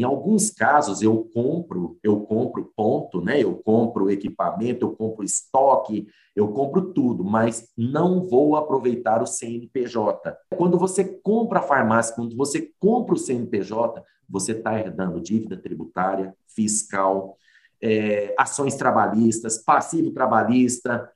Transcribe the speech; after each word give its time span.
em 0.00 0.02
alguns 0.02 0.50
casos 0.50 1.02
eu 1.02 1.28
compro, 1.34 1.98
eu 2.02 2.20
compro 2.22 2.72
ponto, 2.74 3.20
né? 3.20 3.42
Eu 3.42 3.56
compro 3.56 4.10
equipamento, 4.10 4.86
eu 4.86 4.96
compro 4.96 5.22
estoque, 5.22 6.08
eu 6.34 6.48
compro 6.48 6.94
tudo, 6.94 7.22
mas 7.22 7.68
não 7.76 8.26
vou 8.26 8.56
aproveitar 8.56 9.22
o 9.22 9.26
CNPJ. 9.26 10.34
Quando 10.56 10.78
você 10.78 11.04
compra 11.04 11.58
a 11.58 11.62
farmácia, 11.62 12.14
quando 12.14 12.34
você 12.34 12.72
compra 12.78 13.14
o 13.14 13.18
CNPJ, 13.18 14.02
você 14.26 14.52
está 14.52 14.78
herdando 14.78 15.20
dívida 15.20 15.58
tributária, 15.58 16.34
fiscal, 16.48 17.36
é, 17.82 18.34
ações 18.38 18.76
trabalhistas, 18.76 19.58
passivo 19.58 20.12
trabalhista, 20.12 21.10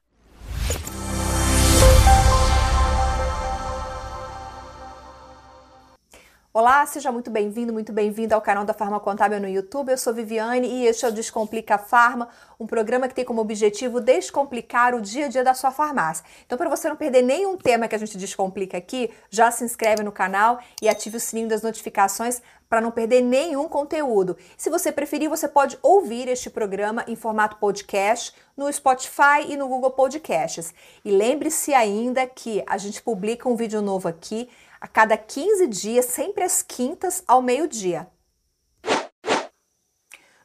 Olá, 6.56 6.86
seja 6.86 7.10
muito 7.10 7.32
bem-vindo, 7.32 7.72
muito 7.72 7.92
bem-vinda 7.92 8.36
ao 8.36 8.40
canal 8.40 8.64
da 8.64 8.72
Farma 8.72 9.00
Contábil 9.00 9.40
no 9.40 9.48
YouTube. 9.48 9.90
Eu 9.90 9.98
sou 9.98 10.14
Viviane 10.14 10.68
e 10.68 10.86
este 10.86 11.04
é 11.04 11.08
o 11.08 11.10
Descomplica 11.10 11.76
Farma, 11.76 12.28
um 12.60 12.64
programa 12.64 13.08
que 13.08 13.14
tem 13.16 13.24
como 13.24 13.40
objetivo 13.40 14.00
descomplicar 14.00 14.94
o 14.94 15.00
dia 15.00 15.26
a 15.26 15.28
dia 15.28 15.42
da 15.42 15.52
sua 15.52 15.72
farmácia. 15.72 16.24
Então, 16.46 16.56
para 16.56 16.70
você 16.70 16.88
não 16.88 16.94
perder 16.94 17.22
nenhum 17.22 17.56
tema 17.56 17.88
que 17.88 17.96
a 17.96 17.98
gente 17.98 18.16
descomplica 18.16 18.78
aqui, 18.78 19.10
já 19.30 19.50
se 19.50 19.64
inscreve 19.64 20.04
no 20.04 20.12
canal 20.12 20.60
e 20.80 20.88
ative 20.88 21.16
o 21.16 21.20
sininho 21.20 21.48
das 21.48 21.62
notificações 21.62 22.40
para 22.68 22.80
não 22.80 22.92
perder 22.92 23.20
nenhum 23.20 23.68
conteúdo. 23.68 24.36
Se 24.56 24.70
você 24.70 24.92
preferir, 24.92 25.28
você 25.28 25.48
pode 25.48 25.76
ouvir 25.82 26.28
este 26.28 26.48
programa 26.48 27.04
em 27.08 27.16
formato 27.16 27.56
podcast 27.56 28.32
no 28.56 28.72
Spotify 28.72 29.42
e 29.48 29.56
no 29.56 29.66
Google 29.66 29.90
Podcasts. 29.90 30.72
E 31.04 31.10
lembre-se 31.10 31.74
ainda 31.74 32.24
que 32.28 32.62
a 32.64 32.78
gente 32.78 33.02
publica 33.02 33.48
um 33.48 33.56
vídeo 33.56 33.82
novo 33.82 34.06
aqui 34.06 34.48
a 34.84 34.86
cada 34.86 35.16
15 35.16 35.66
dias, 35.66 36.04
sempre 36.04 36.44
às 36.44 36.60
quintas 36.60 37.24
ao 37.26 37.40
meio-dia. 37.40 38.06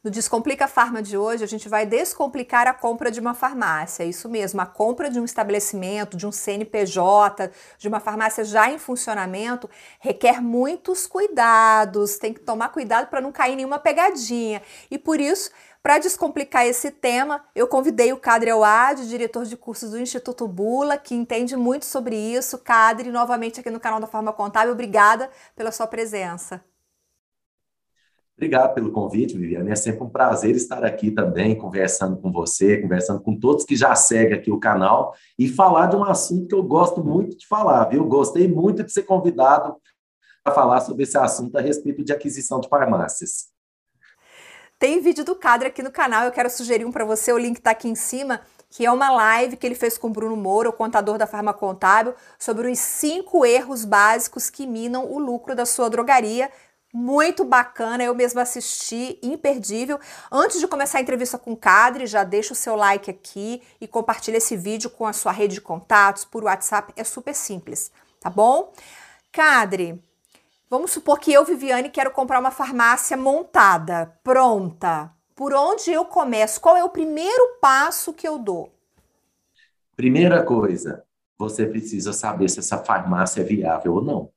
No 0.01 0.09
Descomplica 0.09 0.65
Farma 0.65 1.01
de 1.01 1.17
hoje, 1.17 1.43
a 1.43 1.47
gente 1.47 1.67
vai 1.67 1.85
descomplicar 1.85 2.65
a 2.65 2.73
compra 2.73 3.11
de 3.11 3.19
uma 3.19 3.33
farmácia. 3.33 4.05
Isso 4.05 4.29
mesmo, 4.29 4.61
a 4.61 4.65
compra 4.65 5.09
de 5.09 5.19
um 5.19 5.25
estabelecimento, 5.25 6.15
de 6.15 6.25
um 6.25 6.31
CNPJ, 6.31 7.51
de 7.77 7.89
uma 7.89 7.99
farmácia 7.99 8.45
já 8.45 8.71
em 8.71 8.77
funcionamento, 8.79 9.69
requer 9.99 10.41
muitos 10.41 11.05
cuidados. 11.05 12.17
Tem 12.17 12.33
que 12.33 12.39
tomar 12.39 12.69
cuidado 12.69 13.07
para 13.09 13.19
não 13.19 13.33
cair 13.33 13.57
nenhuma 13.57 13.77
pegadinha. 13.77 14.61
E 14.89 14.97
por 14.97 15.19
isso, 15.19 15.51
para 15.81 15.97
descomplicar 15.97 16.65
esse 16.65 16.91
tema, 16.91 17.43
eu 17.55 17.67
convidei 17.67 18.11
o 18.11 18.17
Cadre 18.17 18.49
Awad, 18.49 19.07
diretor 19.07 19.45
de 19.45 19.55
cursos 19.55 19.91
do 19.91 19.99
Instituto 19.99 20.47
Bula, 20.47 20.97
que 20.97 21.15
entende 21.15 21.55
muito 21.55 21.85
sobre 21.85 22.17
isso. 22.17 22.57
Cadre, 22.57 23.11
novamente 23.11 23.61
aqui 23.61 23.69
no 23.69 23.79
canal 23.79 23.99
da 23.99 24.07
Forma 24.07 24.33
Contábil, 24.33 24.73
obrigada 24.73 25.29
pela 25.55 25.71
sua 25.71 25.87
presença. 25.87 26.61
Obrigado 28.35 28.73
pelo 28.73 28.91
convite, 28.91 29.37
Viviane. 29.37 29.69
É 29.69 29.75
sempre 29.75 30.01
um 30.03 30.09
prazer 30.09 30.55
estar 30.55 30.83
aqui 30.85 31.11
também, 31.11 31.57
conversando 31.57 32.17
com 32.17 32.31
você, 32.31 32.77
conversando 32.81 33.21
com 33.21 33.37
todos 33.37 33.65
que 33.65 33.75
já 33.75 33.93
seguem 33.95 34.37
aqui 34.37 34.49
o 34.49 34.59
canal 34.59 35.13
e 35.37 35.47
falar 35.49 35.87
de 35.87 35.97
um 35.97 36.03
assunto 36.05 36.47
que 36.47 36.55
eu 36.55 36.63
gosto 36.63 37.03
muito 37.03 37.37
de 37.37 37.45
falar, 37.45 37.85
viu? 37.85 38.05
Gostei 38.05 38.47
muito 38.47 38.81
de 38.83 38.91
ser 38.93 39.03
convidado 39.03 39.75
para 40.41 40.53
falar 40.53 40.79
sobre 40.81 41.03
esse 41.03 41.17
assunto 41.17 41.57
a 41.57 41.61
respeito 41.61 42.03
de 42.03 42.13
aquisição 42.13 42.61
de 42.61 42.69
farmácias. 42.69 43.49
Tem 44.79 45.01
vídeo 45.01 45.25
do 45.25 45.35
Cadre 45.35 45.67
aqui 45.67 45.83
no 45.83 45.91
canal, 45.91 46.23
eu 46.23 46.31
quero 46.31 46.49
sugerir 46.49 46.85
um 46.85 46.91
para 46.91 47.03
você, 47.03 47.33
o 47.33 47.37
link 47.37 47.57
está 47.57 47.71
aqui 47.71 47.89
em 47.89 47.95
cima, 47.95 48.39
que 48.69 48.85
é 48.85 48.89
uma 48.89 49.09
live 49.09 49.57
que 49.57 49.67
ele 49.67 49.75
fez 49.75 49.97
com 49.97 50.09
Bruno 50.09 50.37
Moura, 50.37 50.69
o 50.69 50.73
contador 50.73 51.17
da 51.17 51.27
Farma 51.27 51.53
Contábil, 51.53 52.15
sobre 52.39 52.71
os 52.71 52.79
cinco 52.79 53.45
erros 53.45 53.83
básicos 53.83 54.49
que 54.49 54.65
minam 54.65 55.05
o 55.11 55.19
lucro 55.19 55.53
da 55.53 55.65
sua 55.65 55.89
drogaria. 55.89 56.49
Muito 56.93 57.43
bacana, 57.43 58.05
eu 58.05 58.15
mesma 58.15 58.43
assisti, 58.43 59.19
imperdível. 59.21 59.99
Antes 60.31 60.61
de 60.61 60.67
começar 60.67 60.99
a 60.99 61.01
entrevista 61.01 61.37
com 61.37 61.51
o 61.51 61.57
Cadre, 61.57 62.07
já 62.07 62.23
deixa 62.23 62.53
o 62.53 62.55
seu 62.55 62.77
like 62.77 63.11
aqui 63.11 63.61
e 63.81 63.87
compartilha 63.87 64.37
esse 64.37 64.55
vídeo 64.55 64.89
com 64.89 65.05
a 65.05 65.11
sua 65.11 65.33
rede 65.33 65.55
de 65.55 65.61
contatos 65.61 66.23
por 66.23 66.45
WhatsApp, 66.45 66.93
é 66.95 67.03
super 67.03 67.35
simples, 67.35 67.91
tá 68.21 68.29
bom? 68.29 68.71
Cadre, 69.29 70.01
Vamos 70.69 70.91
supor 70.91 71.19
que 71.19 71.33
eu, 71.33 71.43
Viviane, 71.43 71.89
quero 71.89 72.11
comprar 72.11 72.39
uma 72.39 72.51
farmácia 72.51 73.17
montada, 73.17 74.13
pronta. 74.23 75.11
Por 75.35 75.51
onde 75.51 75.89
eu 75.89 76.05
começo? 76.05 76.61
Qual 76.61 76.77
é 76.77 76.83
o 76.83 76.89
primeiro 76.89 77.57
passo 77.59 78.13
que 78.13 78.27
eu 78.27 78.37
dou? 78.37 78.71
Primeira 79.95 80.43
coisa, 80.43 81.03
você 81.39 81.65
precisa 81.65 82.13
saber 82.13 82.49
se 82.51 82.59
essa 82.59 82.77
farmácia 82.77 83.41
é 83.41 83.43
viável 83.43 83.95
ou 83.95 84.03
não. 84.03 84.29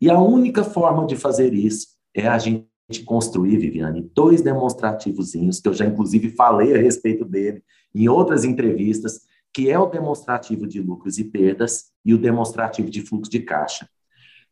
E 0.00 0.10
a 0.10 0.18
única 0.18 0.64
forma 0.64 1.06
de 1.06 1.14
fazer 1.14 1.54
isso 1.54 1.86
é 2.12 2.26
a 2.26 2.38
gente 2.38 2.66
construir, 3.04 3.58
Viviane, 3.58 4.10
dois 4.12 4.42
demonstrativozinhos, 4.42 5.60
que 5.60 5.68
eu 5.68 5.74
já 5.74 5.86
inclusive 5.86 6.30
falei 6.30 6.74
a 6.74 6.78
respeito 6.78 7.24
dele 7.24 7.62
em 7.94 8.08
outras 8.08 8.42
entrevistas, 8.42 9.20
que 9.54 9.70
é 9.70 9.78
o 9.78 9.86
demonstrativo 9.86 10.66
de 10.66 10.80
lucros 10.80 11.18
e 11.18 11.24
perdas 11.24 11.92
e 12.04 12.12
o 12.12 12.18
demonstrativo 12.18 12.90
de 12.90 13.00
fluxo 13.00 13.30
de 13.30 13.38
caixa. 13.40 13.88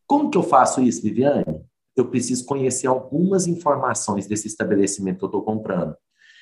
Como 0.07 0.29
que 0.29 0.37
eu 0.37 0.43
faço 0.43 0.81
isso, 0.81 1.01
Viviane? 1.03 1.61
Eu 1.95 2.09
preciso 2.09 2.45
conhecer 2.45 2.87
algumas 2.87 3.45
informações 3.45 4.25
desse 4.25 4.47
estabelecimento 4.47 5.17
que 5.17 5.25
eu 5.25 5.27
estou 5.27 5.43
comprando. 5.43 5.95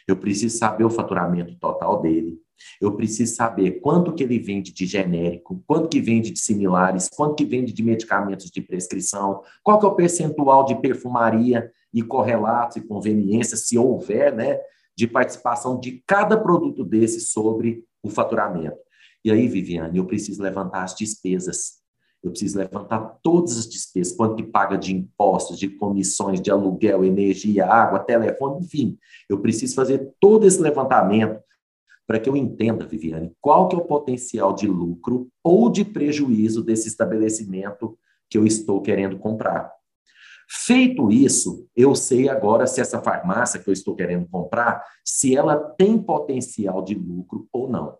Eu 0.07 0.15
preciso 0.15 0.55
saber 0.55 0.83
o 0.83 0.89
faturamento 0.89 1.57
total 1.57 1.99
dele. 2.01 2.37
Eu 2.79 2.95
preciso 2.95 3.35
saber 3.35 3.81
quanto 3.81 4.13
que 4.13 4.23
ele 4.23 4.37
vende 4.37 4.71
de 4.71 4.85
genérico, 4.85 5.63
quanto 5.67 5.89
que 5.89 5.99
vende 5.99 6.31
de 6.31 6.39
similares, 6.39 7.09
quanto 7.09 7.35
que 7.35 7.45
vende 7.45 7.73
de 7.73 7.83
medicamentos 7.83 8.49
de 8.51 8.61
prescrição, 8.61 9.41
qual 9.63 9.79
que 9.79 9.85
é 9.85 9.89
o 9.89 9.95
percentual 9.95 10.63
de 10.63 10.79
perfumaria 10.79 11.71
e 11.93 12.01
correlatos 12.01 12.77
e 12.77 12.81
conveniências, 12.81 13.67
se 13.67 13.77
houver, 13.77 14.33
né, 14.33 14.59
de 14.95 15.07
participação 15.07 15.79
de 15.79 16.03
cada 16.05 16.37
produto 16.37 16.83
desse 16.83 17.19
sobre 17.19 17.83
o 18.03 18.09
faturamento. 18.09 18.77
E 19.23 19.31
aí, 19.31 19.47
Viviane, 19.47 19.97
eu 19.97 20.05
preciso 20.05 20.41
levantar 20.41 20.83
as 20.83 20.95
despesas 20.95 21.84
eu 22.27 22.31
preciso 22.31 22.57
levantar 22.57 23.19
todas 23.21 23.57
as 23.57 23.67
despesas, 23.67 24.15
quanto 24.15 24.35
que 24.35 24.43
paga 24.43 24.77
de 24.77 24.95
impostos, 24.95 25.59
de 25.59 25.69
comissões, 25.69 26.41
de 26.41 26.49
aluguel, 26.49 27.05
energia, 27.05 27.65
água, 27.65 27.99
telefone, 27.99 28.65
enfim. 28.65 28.97
Eu 29.29 29.39
preciso 29.39 29.75
fazer 29.75 30.13
todo 30.19 30.45
esse 30.45 30.61
levantamento 30.61 31.39
para 32.07 32.19
que 32.19 32.29
eu 32.29 32.35
entenda, 32.35 32.85
Viviane, 32.85 33.31
qual 33.41 33.67
que 33.67 33.75
é 33.75 33.79
o 33.79 33.85
potencial 33.85 34.53
de 34.53 34.67
lucro 34.67 35.27
ou 35.43 35.69
de 35.69 35.83
prejuízo 35.83 36.63
desse 36.63 36.87
estabelecimento 36.87 37.97
que 38.29 38.37
eu 38.37 38.45
estou 38.45 38.81
querendo 38.81 39.17
comprar. 39.17 39.71
Feito 40.47 41.11
isso, 41.11 41.67
eu 41.75 41.95
sei 41.95 42.29
agora 42.29 42.67
se 42.67 42.79
essa 42.79 43.01
farmácia 43.01 43.59
que 43.59 43.69
eu 43.69 43.73
estou 43.73 43.95
querendo 43.95 44.27
comprar, 44.27 44.83
se 45.03 45.35
ela 45.35 45.55
tem 45.55 45.97
potencial 45.97 46.83
de 46.83 46.93
lucro 46.93 47.47
ou 47.51 47.69
não. 47.69 47.97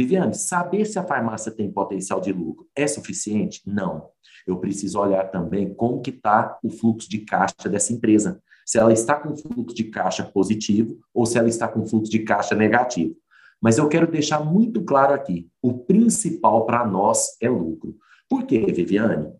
Viviane, 0.00 0.34
saber 0.34 0.86
se 0.86 0.98
a 0.98 1.04
farmácia 1.04 1.52
tem 1.52 1.70
potencial 1.70 2.22
de 2.22 2.32
lucro 2.32 2.66
é 2.74 2.86
suficiente? 2.86 3.60
Não. 3.66 4.08
Eu 4.46 4.56
preciso 4.56 4.98
olhar 4.98 5.30
também 5.30 5.74
como 5.74 6.00
que 6.00 6.08
está 6.08 6.58
o 6.64 6.70
fluxo 6.70 7.06
de 7.10 7.18
caixa 7.18 7.68
dessa 7.68 7.92
empresa. 7.92 8.40
Se 8.64 8.78
ela 8.78 8.94
está 8.94 9.16
com 9.16 9.36
fluxo 9.36 9.76
de 9.76 9.84
caixa 9.84 10.24
positivo 10.24 10.98
ou 11.12 11.26
se 11.26 11.36
ela 11.36 11.50
está 11.50 11.68
com 11.68 11.86
fluxo 11.86 12.10
de 12.10 12.20
caixa 12.20 12.54
negativo. 12.54 13.14
Mas 13.60 13.76
eu 13.76 13.88
quero 13.88 14.10
deixar 14.10 14.42
muito 14.42 14.82
claro 14.84 15.12
aqui: 15.12 15.50
o 15.60 15.74
principal 15.74 16.64
para 16.64 16.86
nós 16.86 17.36
é 17.38 17.50
lucro. 17.50 17.94
Por 18.26 18.44
quê, 18.46 18.72
Viviane? 18.72 19.30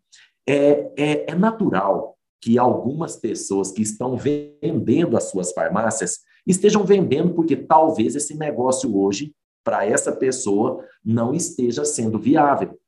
É, 0.47 0.93
é, 0.95 1.31
é 1.31 1.35
natural 1.35 2.19
que 2.39 2.59
algumas 2.59 3.17
pessoas 3.17 3.73
que 3.73 3.81
estão 3.81 4.15
vendendo 4.15 5.17
as 5.17 5.31
suas 5.31 5.53
farmácias 5.53 6.19
estejam 6.47 6.85
vendendo 6.85 7.33
porque 7.33 7.57
talvez 7.57 8.15
esse 8.15 8.37
negócio 8.37 8.95
hoje 8.99 9.33
para 9.63 9.87
essa 9.87 10.13
pessoa 10.13 10.85
não 11.05 11.35
esteja 11.35 11.85
sendo 11.85 12.19
viável. 12.19 12.79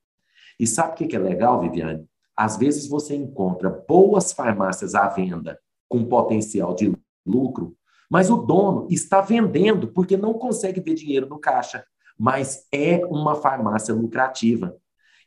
E 0.58 0.66
sabe 0.66 0.92
o 0.92 1.08
que 1.08 1.16
é 1.16 1.18
legal, 1.18 1.60
Viviane? 1.60 2.06
Às 2.36 2.56
vezes 2.56 2.88
você 2.88 3.14
encontra 3.14 3.70
boas 3.70 4.32
farmácias 4.32 4.94
à 4.94 5.08
venda 5.08 5.58
com 5.88 6.04
potencial 6.04 6.74
de 6.74 6.92
lucro, 7.26 7.76
mas 8.10 8.30
o 8.30 8.36
dono 8.36 8.86
está 8.90 9.20
vendendo 9.20 9.88
porque 9.88 10.16
não 10.16 10.34
consegue 10.34 10.80
ver 10.80 10.94
dinheiro 10.94 11.28
no 11.28 11.38
caixa, 11.38 11.84
mas 12.18 12.66
é 12.72 13.04
uma 13.06 13.34
farmácia 13.34 13.94
lucrativa. 13.94 14.76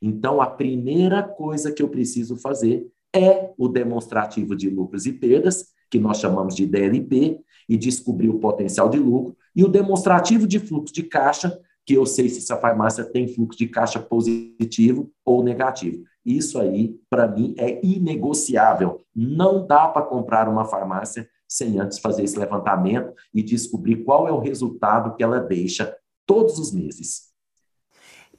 Então, 0.01 0.41
a 0.41 0.47
primeira 0.47 1.23
coisa 1.23 1.71
que 1.71 1.81
eu 1.81 1.89
preciso 1.89 2.37
fazer 2.37 2.87
é 3.15 3.51
o 3.57 3.67
demonstrativo 3.67 4.55
de 4.55 4.69
lucros 4.69 5.05
e 5.05 5.13
perdas, 5.13 5.67
que 5.89 5.99
nós 5.99 6.17
chamamos 6.17 6.55
de 6.55 6.65
DLP, 6.65 7.39
e 7.67 7.77
descobrir 7.77 8.29
o 8.29 8.39
potencial 8.39 8.89
de 8.89 8.99
lucro, 8.99 9.35
e 9.55 9.63
o 9.63 9.67
demonstrativo 9.67 10.47
de 10.47 10.59
fluxo 10.59 10.93
de 10.93 11.03
caixa, 11.03 11.59
que 11.85 11.93
eu 11.93 12.05
sei 12.05 12.29
se 12.29 12.39
essa 12.39 12.57
farmácia 12.57 13.03
tem 13.03 13.27
fluxo 13.27 13.57
de 13.57 13.67
caixa 13.67 13.99
positivo 13.99 15.11
ou 15.23 15.43
negativo. 15.43 16.03
Isso 16.25 16.59
aí, 16.59 16.99
para 17.09 17.27
mim, 17.27 17.53
é 17.57 17.79
inegociável. 17.85 19.03
Não 19.15 19.65
dá 19.65 19.87
para 19.87 20.05
comprar 20.05 20.49
uma 20.49 20.65
farmácia 20.65 21.29
sem 21.47 21.79
antes 21.79 21.99
fazer 21.99 22.23
esse 22.23 22.37
levantamento 22.37 23.13
e 23.33 23.43
descobrir 23.43 24.03
qual 24.03 24.27
é 24.27 24.31
o 24.31 24.39
resultado 24.39 25.15
que 25.15 25.23
ela 25.23 25.39
deixa 25.39 25.95
todos 26.25 26.57
os 26.57 26.73
meses. 26.73 27.35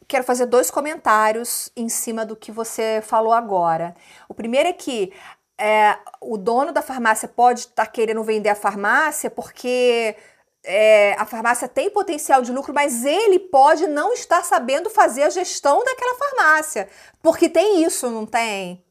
Quero 0.08 0.22
fazer 0.22 0.46
dois 0.46 0.70
comentários 0.70 1.70
em 1.76 1.88
cima 1.88 2.24
do 2.24 2.36
que 2.36 2.52
você 2.52 3.00
falou 3.02 3.32
agora. 3.32 3.94
O 4.28 4.34
primeiro 4.34 4.68
é 4.68 4.72
que 4.72 5.12
é, 5.58 5.98
o 6.20 6.36
dono 6.36 6.72
da 6.72 6.82
farmácia 6.82 7.28
pode 7.28 7.60
estar 7.60 7.86
tá 7.86 7.90
querendo 7.90 8.22
vender 8.22 8.50
a 8.50 8.54
farmácia 8.54 9.30
porque 9.30 10.14
é, 10.64 11.14
a 11.14 11.24
farmácia 11.24 11.68
tem 11.68 11.88
potencial 11.88 12.42
de 12.42 12.52
lucro, 12.52 12.74
mas 12.74 13.04
ele 13.04 13.38
pode 13.38 13.86
não 13.86 14.12
estar 14.12 14.44
sabendo 14.44 14.90
fazer 14.90 15.22
a 15.22 15.30
gestão 15.30 15.82
daquela 15.84 16.18
farmácia. 16.18 16.88
Porque 17.22 17.48
tem 17.48 17.84
isso, 17.84 18.10
não 18.10 18.26
tem? 18.26 18.84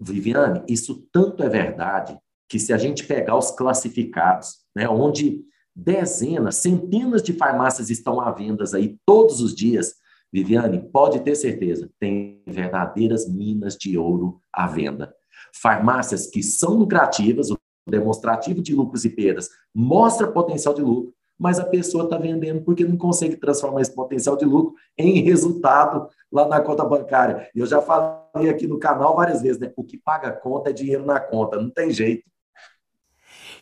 Viviane, 0.00 0.62
isso 0.68 1.06
tanto 1.12 1.42
é 1.42 1.48
verdade 1.48 2.18
que 2.48 2.58
se 2.58 2.72
a 2.72 2.78
gente 2.78 3.04
pegar 3.04 3.36
os 3.36 3.50
classificados, 3.50 4.58
né, 4.74 4.88
onde 4.88 5.44
dezenas, 5.74 6.56
centenas 6.56 7.22
de 7.22 7.32
farmácias 7.32 7.90
estão 7.90 8.20
à 8.20 8.30
venda 8.30 8.64
aí 8.74 8.96
todos 9.04 9.40
os 9.40 9.54
dias, 9.54 9.94
Viviane, 10.34 10.80
pode 10.90 11.20
ter 11.20 11.36
certeza, 11.36 11.88
tem 12.00 12.42
verdadeiras 12.44 13.32
minas 13.32 13.76
de 13.76 13.96
ouro 13.96 14.40
à 14.52 14.66
venda. 14.66 15.14
Farmácias 15.62 16.26
que 16.26 16.42
são 16.42 16.74
lucrativas, 16.74 17.52
o 17.52 17.58
demonstrativo 17.86 18.60
de 18.60 18.74
lucros 18.74 19.04
e 19.04 19.10
perdas 19.10 19.48
mostra 19.72 20.26
potencial 20.26 20.74
de 20.74 20.82
lucro, 20.82 21.14
mas 21.38 21.60
a 21.60 21.64
pessoa 21.64 22.02
está 22.02 22.18
vendendo 22.18 22.64
porque 22.64 22.84
não 22.84 22.96
consegue 22.96 23.36
transformar 23.36 23.80
esse 23.80 23.94
potencial 23.94 24.36
de 24.36 24.44
lucro 24.44 24.74
em 24.98 25.22
resultado 25.22 26.08
lá 26.32 26.48
na 26.48 26.60
conta 26.60 26.84
bancária. 26.84 27.48
E 27.54 27.60
eu 27.60 27.66
já 27.66 27.80
falei 27.80 28.50
aqui 28.50 28.66
no 28.66 28.80
canal 28.80 29.14
várias 29.14 29.40
vezes, 29.40 29.60
né? 29.60 29.72
O 29.76 29.84
que 29.84 29.98
paga 29.98 30.32
conta 30.32 30.70
é 30.70 30.72
dinheiro 30.72 31.06
na 31.06 31.20
conta, 31.20 31.60
não 31.60 31.70
tem 31.70 31.92
jeito. 31.92 32.24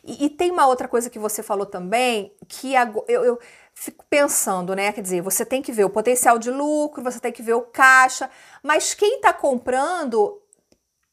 E, 0.03 0.25
e 0.25 0.29
tem 0.29 0.51
uma 0.51 0.67
outra 0.67 0.87
coisa 0.87 1.09
que 1.09 1.19
você 1.19 1.41
falou 1.41 1.65
também, 1.65 2.35
que 2.47 2.73
eu, 2.73 3.21
eu 3.21 3.39
fico 3.75 4.05
pensando, 4.09 4.75
né? 4.75 4.91
Quer 4.91 5.01
dizer, 5.01 5.21
você 5.21 5.45
tem 5.45 5.61
que 5.61 5.71
ver 5.71 5.85
o 5.85 5.89
potencial 5.89 6.37
de 6.39 6.51
lucro, 6.51 7.03
você 7.03 7.19
tem 7.19 7.31
que 7.31 7.41
ver 7.41 7.53
o 7.53 7.61
caixa, 7.61 8.29
mas 8.61 8.93
quem 8.93 9.15
está 9.15 9.33
comprando 9.33 10.39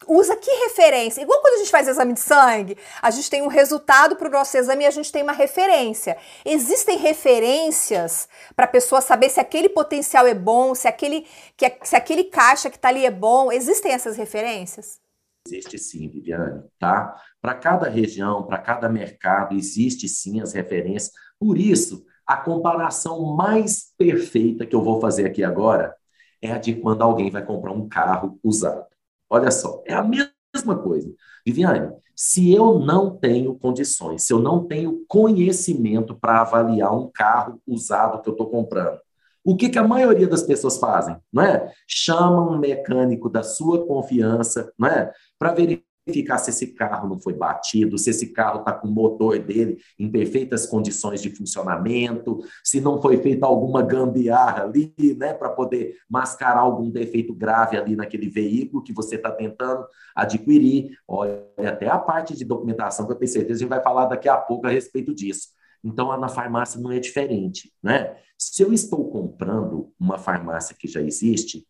usa 0.06 0.36
que 0.36 0.50
referência? 0.50 1.22
Igual 1.22 1.40
quando 1.40 1.54
a 1.54 1.58
gente 1.58 1.70
faz 1.70 1.86
exame 1.86 2.14
de 2.14 2.20
sangue, 2.20 2.76
a 3.02 3.10
gente 3.10 3.28
tem 3.28 3.42
um 3.42 3.48
resultado 3.48 4.16
para 4.16 4.28
o 4.28 4.30
nosso 4.30 4.56
exame 4.56 4.84
e 4.84 4.86
a 4.86 4.90
gente 4.90 5.12
tem 5.12 5.22
uma 5.22 5.32
referência. 5.32 6.16
Existem 6.44 6.98
referências 6.98 8.28
para 8.56 8.64
a 8.64 8.68
pessoa 8.68 9.00
saber 9.00 9.28
se 9.28 9.40
aquele 9.40 9.68
potencial 9.68 10.26
é 10.26 10.34
bom, 10.34 10.74
se 10.74 10.88
aquele, 10.88 11.26
que, 11.56 11.70
se 11.82 11.96
aquele 11.96 12.24
caixa 12.24 12.70
que 12.70 12.76
está 12.76 12.88
ali 12.88 13.04
é 13.04 13.10
bom? 13.10 13.52
Existem 13.52 13.92
essas 13.92 14.16
referências? 14.16 14.98
Existe 15.46 15.78
sim, 15.78 16.08
Viviane, 16.08 16.62
tá? 16.78 17.16
Para 17.40 17.54
cada 17.54 17.88
região, 17.88 18.46
para 18.46 18.58
cada 18.58 18.88
mercado, 18.88 19.56
existe 19.56 20.06
sim 20.08 20.40
as 20.40 20.52
referências. 20.52 21.12
Por 21.38 21.58
isso, 21.58 22.04
a 22.30 22.36
comparação 22.36 23.34
mais 23.34 23.92
perfeita 23.98 24.64
que 24.64 24.76
eu 24.76 24.84
vou 24.84 25.00
fazer 25.00 25.26
aqui 25.26 25.42
agora 25.42 25.96
é 26.40 26.52
a 26.52 26.58
de 26.58 26.76
quando 26.76 27.02
alguém 27.02 27.28
vai 27.28 27.44
comprar 27.44 27.72
um 27.72 27.88
carro 27.88 28.38
usado. 28.44 28.86
Olha 29.28 29.50
só, 29.50 29.82
é 29.84 29.94
a 29.94 30.04
mesma 30.04 30.78
coisa. 30.78 31.12
Viviane, 31.44 31.92
se 32.14 32.52
eu 32.52 32.78
não 32.78 33.16
tenho 33.16 33.52
condições, 33.56 34.22
se 34.22 34.32
eu 34.32 34.38
não 34.38 34.64
tenho 34.64 35.04
conhecimento 35.08 36.14
para 36.14 36.42
avaliar 36.42 36.96
um 36.96 37.10
carro 37.12 37.60
usado 37.66 38.22
que 38.22 38.28
eu 38.28 38.34
estou 38.34 38.48
comprando, 38.48 39.00
o 39.42 39.56
que, 39.56 39.68
que 39.68 39.78
a 39.78 39.88
maioria 39.88 40.28
das 40.28 40.44
pessoas 40.44 40.78
fazem? 40.78 41.16
Não 41.32 41.42
é? 41.42 41.72
Chamam 41.84 42.52
um 42.52 42.58
mecânico 42.60 43.28
da 43.28 43.42
sua 43.42 43.84
confiança, 43.84 44.72
não 44.78 44.86
é? 44.86 45.12
Para 45.36 45.52
verificar 45.52 45.89
se 46.38 46.50
esse 46.50 46.68
carro 46.68 47.08
não 47.08 47.20
foi 47.20 47.32
batido, 47.32 47.98
se 47.98 48.10
esse 48.10 48.32
carro 48.32 48.60
está 48.60 48.72
com 48.72 48.88
o 48.88 48.90
motor 48.90 49.38
dele 49.38 49.78
em 49.98 50.10
perfeitas 50.10 50.66
condições 50.66 51.22
de 51.22 51.30
funcionamento, 51.30 52.40
se 52.64 52.80
não 52.80 53.00
foi 53.00 53.16
feita 53.18 53.46
alguma 53.46 53.82
gambiarra 53.82 54.64
ali, 54.64 54.94
né, 55.16 55.32
para 55.34 55.50
poder 55.50 55.96
mascarar 56.08 56.60
algum 56.60 56.90
defeito 56.90 57.34
grave 57.34 57.76
ali 57.76 57.96
naquele 57.96 58.28
veículo 58.28 58.82
que 58.82 58.92
você 58.92 59.16
está 59.16 59.30
tentando 59.30 59.84
adquirir. 60.14 60.96
Olha, 61.06 61.42
até 61.58 61.88
a 61.88 61.98
parte 61.98 62.36
de 62.36 62.44
documentação, 62.44 63.06
que 63.06 63.12
eu 63.12 63.16
tenho 63.16 63.30
certeza 63.30 63.58
a 63.58 63.60
gente 63.60 63.68
vai 63.68 63.82
falar 63.82 64.06
daqui 64.06 64.28
a 64.28 64.36
pouco 64.36 64.66
a 64.66 64.70
respeito 64.70 65.14
disso. 65.14 65.48
Então, 65.82 66.14
na 66.18 66.28
farmácia 66.28 66.80
não 66.80 66.92
é 66.92 66.98
diferente, 66.98 67.72
né? 67.82 68.16
Se 68.38 68.62
eu 68.62 68.72
estou 68.72 69.10
comprando 69.10 69.92
uma 69.98 70.18
farmácia 70.18 70.74
que 70.78 70.88
já 70.88 71.00
existe, 71.00 71.66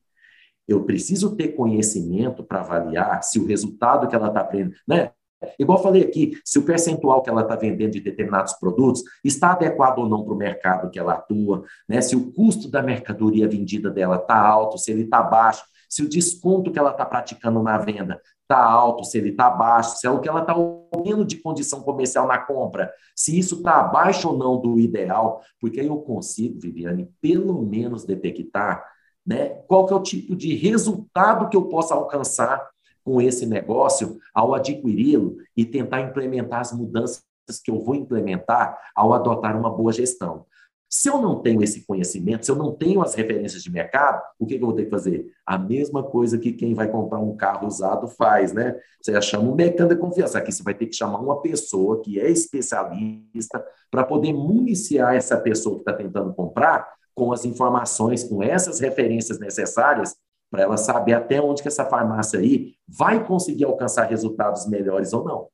eu 0.73 0.85
preciso 0.85 1.35
ter 1.35 1.49
conhecimento 1.49 2.45
para 2.45 2.61
avaliar 2.61 3.23
se 3.23 3.39
o 3.39 3.47
resultado 3.47 4.07
que 4.07 4.15
ela 4.15 4.29
está 4.29 4.41
aprendendo, 4.41 4.77
né? 4.87 5.11
Igual 5.59 5.83
falei 5.83 6.03
aqui, 6.03 6.39
se 6.45 6.59
o 6.59 6.65
percentual 6.65 7.23
que 7.23 7.31
ela 7.31 7.41
está 7.43 7.57
vendendo 7.57 7.93
de 7.93 8.01
determinados 8.01 8.53
produtos 8.55 9.03
está 9.25 9.53
adequado 9.53 10.01
ou 10.01 10.09
não 10.09 10.23
para 10.23 10.35
o 10.35 10.37
mercado 10.37 10.91
que 10.91 10.99
ela 10.99 11.15
atua, 11.15 11.65
né? 11.89 12.01
se 12.03 12.15
o 12.15 12.31
custo 12.33 12.71
da 12.71 12.83
mercadoria 12.83 13.49
vendida 13.49 13.91
dela 13.91 14.17
está 14.17 14.39
alto, 14.39 14.77
se 14.77 14.91
ele 14.93 15.05
está 15.05 15.23
baixo, 15.23 15.65
se 15.89 16.03
o 16.03 16.09
desconto 16.09 16.71
que 16.71 16.79
ela 16.79 16.91
está 16.91 17.07
praticando 17.07 17.63
na 17.63 17.79
venda 17.79 18.21
está 18.43 18.63
alto, 18.63 19.03
se 19.03 19.17
ele 19.17 19.31
está 19.31 19.49
baixo, 19.49 19.97
se 19.97 20.07
é 20.07 20.11
o 20.11 20.21
que 20.21 20.29
ela 20.29 20.41
está 20.41 20.55
obtendo 20.55 21.25
de 21.25 21.37
condição 21.37 21.81
comercial 21.81 22.27
na 22.27 22.37
compra, 22.37 22.93
se 23.17 23.39
isso 23.39 23.57
está 23.57 23.81
abaixo 23.81 24.29
ou 24.29 24.37
não 24.37 24.61
do 24.61 24.79
ideal, 24.79 25.41
porque 25.59 25.81
aí 25.81 25.87
eu 25.87 25.99
consigo, 25.99 26.61
Viviane, 26.61 27.09
pelo 27.21 27.63
menos 27.63 28.05
detectar 28.05 28.85
né, 29.27 29.51
qual 29.67 29.87
que 29.87 29.93
é 29.93 29.97
o 29.97 30.03
tipo 30.03 30.35
de 30.35 30.55
resultado 30.55 31.49
que 31.49 31.57
eu 31.57 31.63
possa 31.63 31.95
alcançar 31.95 32.69
com 33.05 33.21
esse 33.21 33.47
negócio 33.47 34.19
ao 34.35 34.55
adquiri-lo 34.55 35.37
e 35.57 35.65
tentar 35.65 36.01
implementar 36.01 36.61
as 36.61 36.73
mudanças 36.73 37.23
que 37.65 37.71
eu 37.71 37.83
vou 37.83 37.95
implementar 37.95 38.79
ao 38.95 39.13
adotar 39.13 39.59
uma 39.59 39.71
boa 39.71 39.93
gestão. 39.93 40.47
Se 40.93 41.09
eu 41.09 41.23
não 41.23 41.41
tenho 41.41 41.63
esse 41.63 41.87
conhecimento, 41.87 42.45
se 42.45 42.51
eu 42.51 42.57
não 42.57 42.75
tenho 42.75 43.01
as 43.01 43.15
referências 43.15 43.63
de 43.63 43.71
mercado, 43.71 44.21
o 44.41 44.45
que, 44.45 44.59
que 44.59 44.63
eu 44.63 44.67
vou 44.67 44.75
ter 44.75 44.85
que 44.87 44.91
fazer? 44.91 45.33
A 45.47 45.57
mesma 45.57 46.03
coisa 46.03 46.37
que 46.37 46.53
quem 46.53 46.75
vai 46.75 46.89
comprar 46.89 47.21
um 47.21 47.37
carro 47.37 47.69
usado 47.69 48.09
faz, 48.09 48.53
né? 48.53 48.77
Você 49.01 49.23
chama 49.23 49.49
um 49.49 49.55
mecânico 49.55 49.95
de 49.95 50.01
confiança. 50.01 50.39
Aqui 50.39 50.51
você 50.51 50.65
vai 50.65 50.75
ter 50.75 50.87
que 50.87 50.97
chamar 50.97 51.21
uma 51.21 51.41
pessoa 51.41 52.03
que 52.03 52.19
é 52.19 52.29
especialista 52.29 53.65
para 53.89 54.03
poder 54.03 54.33
municiar 54.33 55.15
essa 55.15 55.37
pessoa 55.37 55.77
que 55.77 55.83
está 55.83 55.93
tentando 55.93 56.35
comprar 56.35 56.89
com 57.21 57.35
as 57.35 57.45
informações, 57.45 58.25
com 58.25 58.43
essas 58.43 58.81
referências 58.81 59.39
necessárias 59.39 60.17
para 60.51 60.63
ela 60.63 60.79
saber 60.79 61.13
até 61.13 61.39
onde 61.39 61.61
que 61.61 61.69
essa 61.69 61.85
farmácia 61.85 62.41
aí 62.41 62.73
vai 62.89 63.23
conseguir 63.23 63.65
alcançar 63.67 64.09
resultados 64.09 64.67
melhores 64.67 65.13
ou 65.13 65.23
não. 65.23 65.49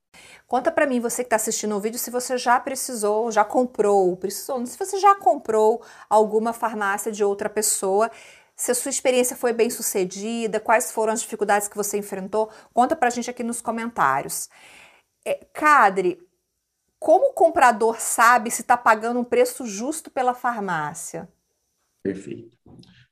Conta 0.46 0.70
para 0.70 0.86
mim, 0.86 1.00
você 1.00 1.24
que 1.24 1.26
está 1.26 1.34
assistindo 1.34 1.74
o 1.74 1.80
vídeo, 1.80 1.98
se 1.98 2.08
você 2.08 2.38
já 2.38 2.60
precisou, 2.60 3.32
já 3.32 3.44
comprou, 3.44 4.16
precisou, 4.16 4.64
se 4.64 4.78
você 4.78 4.96
já 5.00 5.16
comprou 5.16 5.82
alguma 6.08 6.52
farmácia 6.52 7.10
de 7.10 7.24
outra 7.24 7.50
pessoa, 7.50 8.12
se 8.54 8.70
a 8.70 8.74
sua 8.74 8.90
experiência 8.90 9.34
foi 9.34 9.52
bem 9.52 9.68
sucedida, 9.68 10.60
quais 10.60 10.92
foram 10.92 11.12
as 11.12 11.20
dificuldades 11.20 11.66
que 11.66 11.76
você 11.76 11.98
enfrentou, 11.98 12.48
conta 12.72 12.94
para 12.94 13.08
a 13.08 13.10
gente 13.10 13.28
aqui 13.28 13.42
nos 13.42 13.60
comentários. 13.60 14.48
É, 15.24 15.44
Cadre, 15.52 16.24
como 17.00 17.30
o 17.30 17.34
comprador 17.34 18.00
sabe 18.00 18.52
se 18.52 18.62
está 18.62 18.76
pagando 18.76 19.18
um 19.18 19.24
preço 19.24 19.66
justo 19.66 20.12
pela 20.12 20.32
farmácia? 20.32 21.28
Perfeito. 22.06 22.56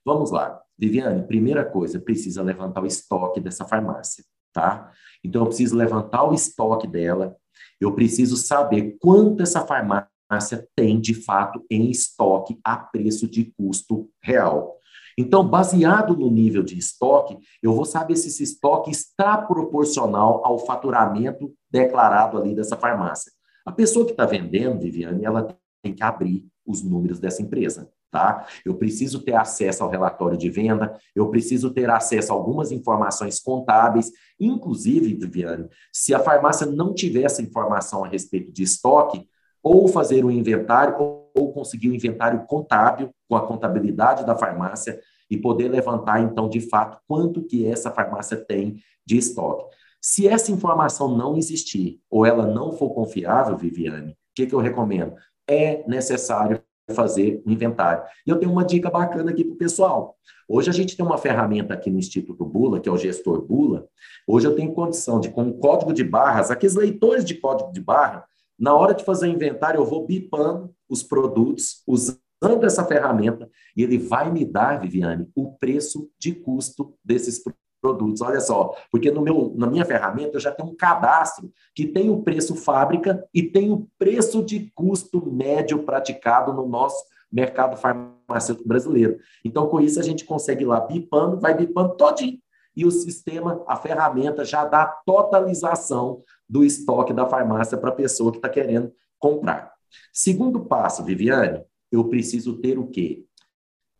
Vamos 0.04 0.30
lá. 0.30 0.60
Viviane, 0.78 1.26
primeira 1.26 1.64
coisa, 1.64 2.00
precisa 2.00 2.42
levantar 2.42 2.82
o 2.82 2.86
estoque 2.86 3.40
dessa 3.40 3.64
farmácia 3.64 4.24
tá? 4.54 4.90
Então 5.22 5.42
eu 5.42 5.46
preciso 5.48 5.76
levantar 5.76 6.24
o 6.24 6.32
estoque 6.32 6.86
dela, 6.86 7.36
eu 7.78 7.92
preciso 7.92 8.36
saber 8.36 8.96
quanto 9.00 9.42
essa 9.42 9.66
farmácia 9.66 10.66
tem 10.74 10.98
de 10.98 11.12
fato 11.12 11.62
em 11.68 11.90
estoque 11.90 12.58
a 12.64 12.76
preço 12.76 13.28
de 13.28 13.52
custo 13.58 14.08
real. 14.22 14.78
Então, 15.16 15.46
baseado 15.46 16.16
no 16.16 16.28
nível 16.28 16.62
de 16.62 16.76
estoque, 16.76 17.38
eu 17.62 17.72
vou 17.72 17.84
saber 17.84 18.16
se 18.16 18.28
esse 18.28 18.42
estoque 18.42 18.90
está 18.90 19.38
proporcional 19.38 20.44
ao 20.44 20.58
faturamento 20.58 21.54
declarado 21.70 22.36
ali 22.36 22.52
dessa 22.52 22.76
farmácia. 22.76 23.30
A 23.64 23.70
pessoa 23.70 24.04
que 24.04 24.10
está 24.10 24.26
vendendo, 24.26 24.80
Viviane, 24.80 25.24
ela 25.24 25.56
tem 25.82 25.94
que 25.94 26.02
abrir 26.02 26.44
os 26.66 26.82
números 26.82 27.20
dessa 27.20 27.42
empresa 27.42 27.88
tá? 28.14 28.46
Eu 28.64 28.76
preciso 28.76 29.24
ter 29.24 29.34
acesso 29.34 29.82
ao 29.82 29.90
relatório 29.90 30.38
de 30.38 30.48
venda, 30.48 30.96
eu 31.16 31.28
preciso 31.30 31.72
ter 31.72 31.90
acesso 31.90 32.30
a 32.32 32.36
algumas 32.36 32.70
informações 32.70 33.40
contábeis, 33.40 34.12
inclusive, 34.38 35.14
Viviane, 35.14 35.68
se 35.92 36.14
a 36.14 36.20
farmácia 36.20 36.64
não 36.64 36.94
tiver 36.94 37.24
essa 37.24 37.42
informação 37.42 38.04
a 38.04 38.08
respeito 38.08 38.52
de 38.52 38.62
estoque, 38.62 39.28
ou 39.60 39.88
fazer 39.88 40.24
um 40.24 40.30
inventário, 40.30 40.94
ou 41.34 41.52
conseguir 41.52 41.90
um 41.90 41.94
inventário 41.94 42.46
contábil 42.46 43.10
com 43.28 43.34
a 43.34 43.44
contabilidade 43.44 44.24
da 44.24 44.36
farmácia 44.36 45.00
e 45.28 45.36
poder 45.36 45.68
levantar, 45.68 46.20
então, 46.20 46.48
de 46.48 46.60
fato, 46.60 46.98
quanto 47.08 47.42
que 47.42 47.66
essa 47.66 47.90
farmácia 47.90 48.36
tem 48.36 48.76
de 49.04 49.16
estoque. 49.16 49.74
Se 50.00 50.28
essa 50.28 50.52
informação 50.52 51.16
não 51.16 51.36
existir 51.36 51.98
ou 52.08 52.24
ela 52.24 52.46
não 52.46 52.70
for 52.70 52.90
confiável, 52.90 53.56
Viviane, 53.56 54.12
o 54.12 54.16
que, 54.36 54.46
que 54.46 54.54
eu 54.54 54.60
recomendo? 54.60 55.16
É 55.48 55.82
necessário 55.88 56.62
fazer 56.92 57.42
o 57.46 57.50
inventário. 57.50 58.02
E 58.26 58.30
eu 58.30 58.38
tenho 58.38 58.52
uma 58.52 58.64
dica 58.64 58.90
bacana 58.90 59.30
aqui 59.30 59.44
para 59.44 59.54
o 59.54 59.58
pessoal. 59.58 60.16
Hoje 60.48 60.68
a 60.68 60.72
gente 60.72 60.96
tem 60.96 61.04
uma 61.04 61.16
ferramenta 61.16 61.72
aqui 61.72 61.90
no 61.90 61.98
Instituto 61.98 62.44
Bula, 62.44 62.80
que 62.80 62.88
é 62.88 62.92
o 62.92 62.98
gestor 62.98 63.40
Bula. 63.40 63.86
Hoje 64.26 64.46
eu 64.46 64.54
tenho 64.54 64.74
condição 64.74 65.18
de, 65.18 65.30
com 65.30 65.48
o 65.48 65.54
código 65.54 65.92
de 65.92 66.04
barras, 66.04 66.50
aqueles 66.50 66.74
leitores 66.74 67.24
de 67.24 67.34
código 67.34 67.72
de 67.72 67.80
barra, 67.80 68.24
na 68.58 68.74
hora 68.74 68.94
de 68.94 69.04
fazer 69.04 69.26
o 69.26 69.32
inventário, 69.32 69.80
eu 69.80 69.84
vou 69.84 70.06
bipando 70.06 70.72
os 70.88 71.02
produtos, 71.02 71.82
usando 71.86 72.20
essa 72.62 72.84
ferramenta, 72.84 73.50
e 73.76 73.82
ele 73.82 73.98
vai 73.98 74.30
me 74.30 74.44
dar, 74.44 74.80
Viviane, 74.80 75.28
o 75.34 75.52
preço 75.52 76.08
de 76.18 76.32
custo 76.32 76.94
desses 77.04 77.42
produtos. 77.84 78.22
Olha 78.22 78.40
só, 78.40 78.74
porque 78.90 79.10
no 79.10 79.20
meu, 79.20 79.52
na 79.54 79.66
minha 79.66 79.84
ferramenta 79.84 80.36
eu 80.36 80.40
já 80.40 80.50
tenho 80.50 80.70
um 80.70 80.74
cadastro 80.74 81.52
que 81.74 81.86
tem 81.86 82.08
o 82.08 82.22
preço 82.22 82.56
fábrica 82.56 83.22
e 83.34 83.42
tem 83.42 83.70
o 83.70 83.86
preço 83.98 84.42
de 84.42 84.72
custo 84.74 85.30
médio 85.30 85.82
praticado 85.82 86.50
no 86.54 86.66
nosso 86.66 87.04
mercado 87.30 87.76
farmacêutico 87.76 88.66
brasileiro. 88.66 89.18
Então, 89.44 89.66
com 89.66 89.80
isso, 89.80 90.00
a 90.00 90.02
gente 90.02 90.24
consegue 90.24 90.64
ir 90.64 90.66
lá 90.66 90.80
bipando, 90.80 91.38
vai 91.38 91.54
bipando 91.54 91.94
todinho. 91.94 92.38
E 92.74 92.86
o 92.86 92.90
sistema, 92.90 93.62
a 93.68 93.76
ferramenta, 93.76 94.44
já 94.44 94.64
dá 94.64 94.82
a 94.82 94.86
totalização 95.04 96.22
do 96.48 96.64
estoque 96.64 97.12
da 97.12 97.26
farmácia 97.26 97.76
para 97.76 97.90
a 97.90 97.94
pessoa 97.94 98.32
que 98.32 98.38
está 98.38 98.48
querendo 98.48 98.90
comprar. 99.18 99.72
Segundo 100.10 100.64
passo, 100.64 101.04
Viviane, 101.04 101.62
eu 101.92 102.04
preciso 102.08 102.56
ter 102.60 102.78
o 102.78 102.86
quê? 102.86 103.24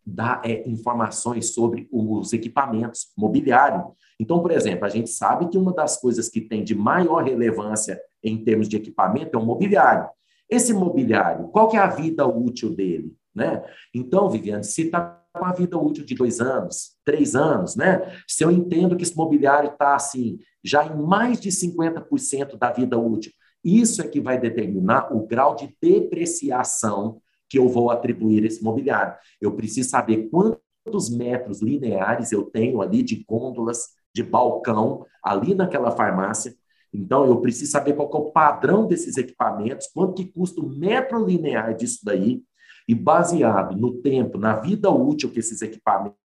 Dar 0.07 0.43
é, 0.45 0.69
informações 0.69 1.55
sobre 1.55 1.89
os 1.91 2.33
equipamentos, 2.33 3.13
mobiliário. 3.17 3.93
Então, 4.21 4.41
por 4.41 4.51
exemplo, 4.51 4.85
a 4.85 4.89
gente 4.89 5.11
sabe 5.11 5.49
que 5.49 5.59
uma 5.59 5.73
das 5.73 6.01
coisas 6.01 6.29
que 6.29 6.41
tem 6.41 6.63
de 6.63 6.75
maior 6.75 7.25
relevância 7.25 8.01
em 8.23 8.43
termos 8.43 8.69
de 8.69 8.77
equipamento 8.77 9.37
é 9.37 9.41
o 9.41 9.45
mobiliário. 9.45 10.09
Esse 10.49 10.73
mobiliário, 10.73 11.49
qual 11.49 11.69
que 11.69 11.77
é 11.77 11.81
a 11.81 11.89
vida 11.89 12.27
útil 12.27 12.75
dele? 12.75 13.13
Né? 13.35 13.63
Então, 13.95 14.29
Viviane, 14.29 14.63
se 14.63 14.83
está 14.83 15.21
com 15.33 15.45
a 15.45 15.53
vida 15.53 15.77
útil 15.77 16.05
de 16.05 16.15
dois 16.15 16.41
anos, 16.41 16.93
três 17.05 17.35
anos, 17.35 17.75
né? 17.75 18.01
Se 18.27 18.45
eu 18.45 18.53
entendo 18.53 18.97
que 18.97 19.03
esse 19.03 19.17
mobiliário 19.17 19.71
está 19.71 19.97
assim, 19.97 20.39
já 20.63 20.87
em 20.87 20.97
mais 20.97 21.41
de 21.41 21.51
50% 21.51 22.57
da 22.57 22.71
vida 22.71 22.97
útil, 22.97 23.33
isso 23.65 24.01
é 24.01 24.07
que 24.07 24.21
vai 24.21 24.39
determinar 24.39 25.13
o 25.13 25.27
grau 25.27 25.57
de 25.57 25.75
depreciação 25.83 27.21
que 27.55 27.59
eu 27.61 27.69
vou 27.69 27.89
atribuir 27.89 28.45
esse 28.45 28.65
mobiliário. 28.65 29.15
Eu 29.41 29.53
preciso 29.53 29.89
saber 29.89 30.29
quantos 30.29 31.09
metros 31.09 31.63
lineares 31.63 32.33
eu 32.33 32.43
tenho 32.43 32.83
ali 32.83 33.01
de 33.01 33.25
gôndolas, 33.25 33.91
de 34.13 34.25
balcão, 34.25 35.07
ali 35.23 35.55
naquela 35.55 35.93
farmácia. 35.93 36.53
Então, 36.93 37.25
eu 37.25 37.41
preciso 37.41 37.71
saber 37.71 37.95
qual 37.95 38.11
é 38.13 38.17
o 38.17 38.33
padrão 38.33 38.89
desses 38.89 39.17
equipamentos, 39.17 39.87
quanto 39.95 40.15
que 40.15 40.33
custa 40.33 40.61
o 40.61 40.69
metro 40.69 41.25
linear 41.25 41.77
disso 41.77 42.01
daí, 42.03 42.43
e 42.89 42.95
baseado 42.95 43.77
no 43.77 44.03
tempo, 44.03 44.37
na 44.37 44.57
vida 44.57 44.91
útil 44.91 45.31
que 45.31 45.39
esses 45.39 45.63
equipamentos 45.63 46.17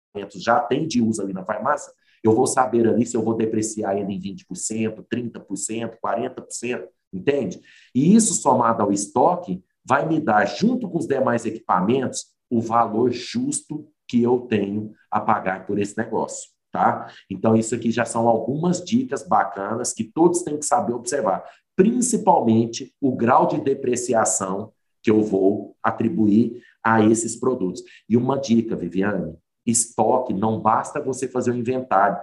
já 0.44 0.60
têm 0.60 0.88
de 0.88 1.00
uso 1.00 1.22
ali 1.22 1.32
na 1.32 1.46
farmácia, 1.46 1.94
eu 2.24 2.34
vou 2.34 2.48
saber 2.48 2.88
ali 2.88 3.06
se 3.06 3.16
eu 3.16 3.22
vou 3.22 3.36
depreciar 3.36 3.96
ele 3.96 4.14
em 4.14 4.20
20%, 4.20 5.06
30%, 5.14 5.94
40%, 6.04 6.88
entende? 7.14 7.62
E 7.94 8.16
isso 8.16 8.34
somado 8.34 8.82
ao 8.82 8.92
estoque 8.92 9.64
vai 9.90 10.08
me 10.08 10.20
dar, 10.20 10.46
junto 10.46 10.88
com 10.88 11.00
os 11.00 11.08
demais 11.08 11.48
equipamentos, 11.48 12.28
o 12.48 12.62
valor 12.62 13.12
justo 13.12 13.88
que 14.08 14.22
eu 14.22 14.42
tenho 14.42 14.94
a 15.10 15.20
pagar 15.20 15.66
por 15.66 15.80
esse 15.80 15.98
negócio, 15.98 16.50
tá? 16.72 17.12
Então, 17.28 17.56
isso 17.56 17.74
aqui 17.74 17.90
já 17.90 18.06
são 18.06 18.28
algumas 18.28 18.86
dicas 18.86 19.28
bacanas 19.28 19.92
que 19.92 20.04
todos 20.04 20.44
têm 20.44 20.60
que 20.60 20.66
saber 20.66 20.94
observar, 20.94 21.44
principalmente 21.76 22.94
o 23.02 23.16
grau 23.16 23.48
de 23.48 23.60
depreciação 23.60 24.72
que 25.02 25.10
eu 25.10 25.24
vou 25.24 25.76
atribuir 25.82 26.62
a 26.84 27.04
esses 27.04 27.36
produtos. 27.36 27.82
E 28.08 28.16
uma 28.16 28.38
dica, 28.38 28.76
Viviane, 28.76 29.36
estoque, 29.66 30.34
não 30.34 30.60
basta 30.60 31.02
você 31.02 31.28
fazer 31.28 31.52
o 31.52 31.58
inventário. 31.58 32.22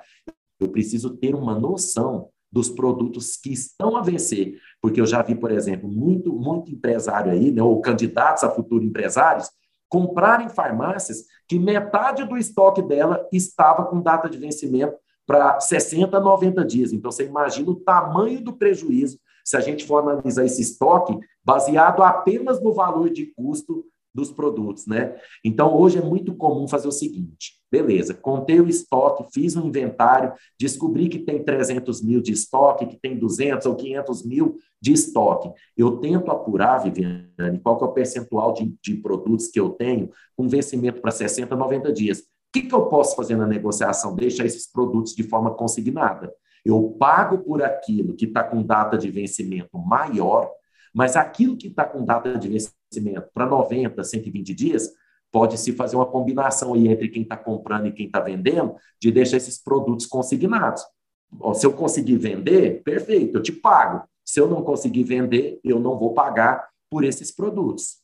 Eu 0.61 0.69
preciso 0.69 1.17
ter 1.17 1.35
uma 1.35 1.59
noção 1.59 2.31
dos 2.57 2.71
produtos 2.71 3.37
que 3.37 3.53
estão 3.53 3.99
a 3.99 4.01
vencer, 4.01 4.59
porque 4.81 4.99
eu 4.99 5.05
já 5.05 5.21
vi, 5.21 5.35
por 5.35 5.51
exemplo, 5.51 5.91
muito 5.91 6.33
muito 6.33 6.73
empresário 6.73 7.31
aí, 7.31 7.51
né, 7.51 7.63
ou 7.63 7.83
candidatos 7.83 8.45
a 8.45 8.51
futuros 8.51 8.87
empresários, 8.87 9.51
comprarem 9.91 10.49
farmácias 10.49 11.25
que 11.47 11.59
metade 11.59 12.25
do 12.25 12.35
estoque 12.35 12.81
dela 12.81 13.29
estava 13.31 13.85
com 13.85 14.01
data 14.01 14.27
de 14.27 14.39
vencimento 14.39 14.97
para 15.27 15.61
60, 15.61 16.19
90 16.19 16.65
dias. 16.65 16.95
Então, 16.95 17.13
você 17.13 17.27
imagina 17.27 17.71
o 17.71 17.77
tamanho 17.77 18.43
do 18.43 18.55
prejuízo 18.55 19.19
se 19.45 19.55
a 19.55 19.61
gente 19.61 19.87
for 19.87 19.99
analisar 19.99 20.47
esse 20.47 20.63
estoque 20.63 21.19
baseado 21.45 22.03
apenas 22.03 22.59
no 22.63 22.73
valor 22.73 23.11
de 23.11 23.27
custo 23.35 23.85
dos 24.15 24.33
produtos, 24.33 24.87
né? 24.87 25.15
Então, 25.45 25.77
hoje 25.77 25.99
é 25.99 26.03
muito 26.03 26.35
comum 26.35 26.67
fazer 26.67 26.89
o 26.89 26.93
seguinte: 26.93 27.56
beleza, 27.71 28.15
contei 28.15 28.61
o 28.61 28.69
estoque, 28.69 29.25
fiz 29.33 29.57
um 29.57 29.67
inventário, 29.67 30.33
descobri 30.59 31.09
que 31.09 31.19
tem 31.19 31.43
300 31.43 32.03
mil 32.03 32.21
de 32.21 32.33
estoque, 32.33 32.87
que 32.87 32.97
tem 32.97 33.19
200 33.19 33.67
ou 33.67 33.75
500 33.75 34.25
mil 34.25 34.57
de 34.81 34.93
estoque. 34.93 35.51
Eu 35.77 35.99
tento 35.99 36.31
apurar, 36.31 36.79
Viviane, 36.79 37.61
qual 37.63 37.77
que 37.77 37.85
é 37.85 37.87
o 37.87 37.93
percentual 37.93 38.53
de, 38.53 38.75
de 38.83 38.95
produtos 38.97 39.49
que 39.49 39.59
eu 39.59 39.71
tenho 39.71 40.11
com 40.37 40.49
vencimento 40.49 41.01
para 41.01 41.11
60, 41.11 41.57
90 41.57 41.93
dias. 41.93 42.21
O 42.21 42.23
que, 42.53 42.63
que 42.63 42.75
eu 42.75 42.87
posso 42.87 43.17
fazer 43.17 43.37
na 43.37 43.47
negociação? 43.47 44.15
Deixar 44.15 44.45
esses 44.45 44.71
produtos 44.71 45.15
de 45.15 45.23
forma 45.23 45.55
consignada. 45.55 46.33
Eu 46.65 46.97
pago 46.99 47.39
por 47.39 47.63
aquilo 47.63 48.15
que 48.15 48.27
está 48.27 48.43
com 48.43 48.63
data 48.63 48.97
de 48.99 49.11
vencimento 49.11 49.79
maior, 49.79 50.51
mas 50.95 51.17
aquilo 51.17 51.57
que 51.57 51.69
está 51.69 51.85
com 51.85 52.05
data 52.05 52.37
de 52.39 52.49
vencimento 52.49 53.29
para 53.33 53.47
90, 53.47 54.03
120 54.03 54.55
dias, 54.55 54.91
pode-se 55.37 55.71
fazer 55.75 55.97
uma 55.97 56.07
combinação 56.07 56.73
aí 56.73 56.88
entre 56.88 57.11
quem 57.11 57.23
está 57.23 57.37
comprando 57.37 57.88
e 57.88 57.93
quem 57.93 58.07
está 58.07 58.21
vendendo, 58.21 58.75
de 58.99 59.12
deixar 59.12 59.37
esses 59.37 59.62
produtos 59.62 60.07
consignados. 60.07 60.83
Se 61.52 61.66
eu 61.66 61.75
conseguir 61.75 62.16
vender, 62.16 62.83
perfeito, 62.83 63.37
eu 63.37 63.43
te 63.43 63.52
pago. 63.52 64.09
Se 64.25 64.40
eu 64.40 64.49
não 64.49 64.62
conseguir 64.62 65.05
vender, 65.05 65.61
eu 65.62 65.78
não 65.78 65.99
vou 65.99 66.14
pagar 66.14 66.71
por 66.90 67.05
esses 67.05 67.31
produtos. 67.31 67.99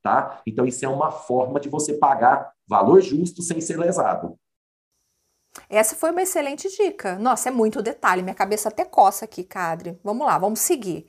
Tá? 0.00 0.40
Então, 0.46 0.64
isso 0.64 0.84
é 0.84 0.88
uma 0.88 1.10
forma 1.10 1.58
de 1.58 1.68
você 1.68 1.94
pagar 1.94 2.52
valor 2.68 3.00
justo 3.00 3.42
sem 3.42 3.60
ser 3.60 3.80
lesado. 3.80 4.38
Essa 5.68 5.96
foi 5.96 6.12
uma 6.12 6.22
excelente 6.22 6.68
dica. 6.68 7.18
Nossa, 7.18 7.48
é 7.48 7.52
muito 7.52 7.82
detalhe, 7.82 8.22
minha 8.22 8.32
cabeça 8.32 8.68
até 8.68 8.84
coça 8.84 9.24
aqui, 9.24 9.42
Cadre. 9.42 9.98
Vamos 10.04 10.24
lá, 10.24 10.38
vamos 10.38 10.60
seguir. 10.60 11.04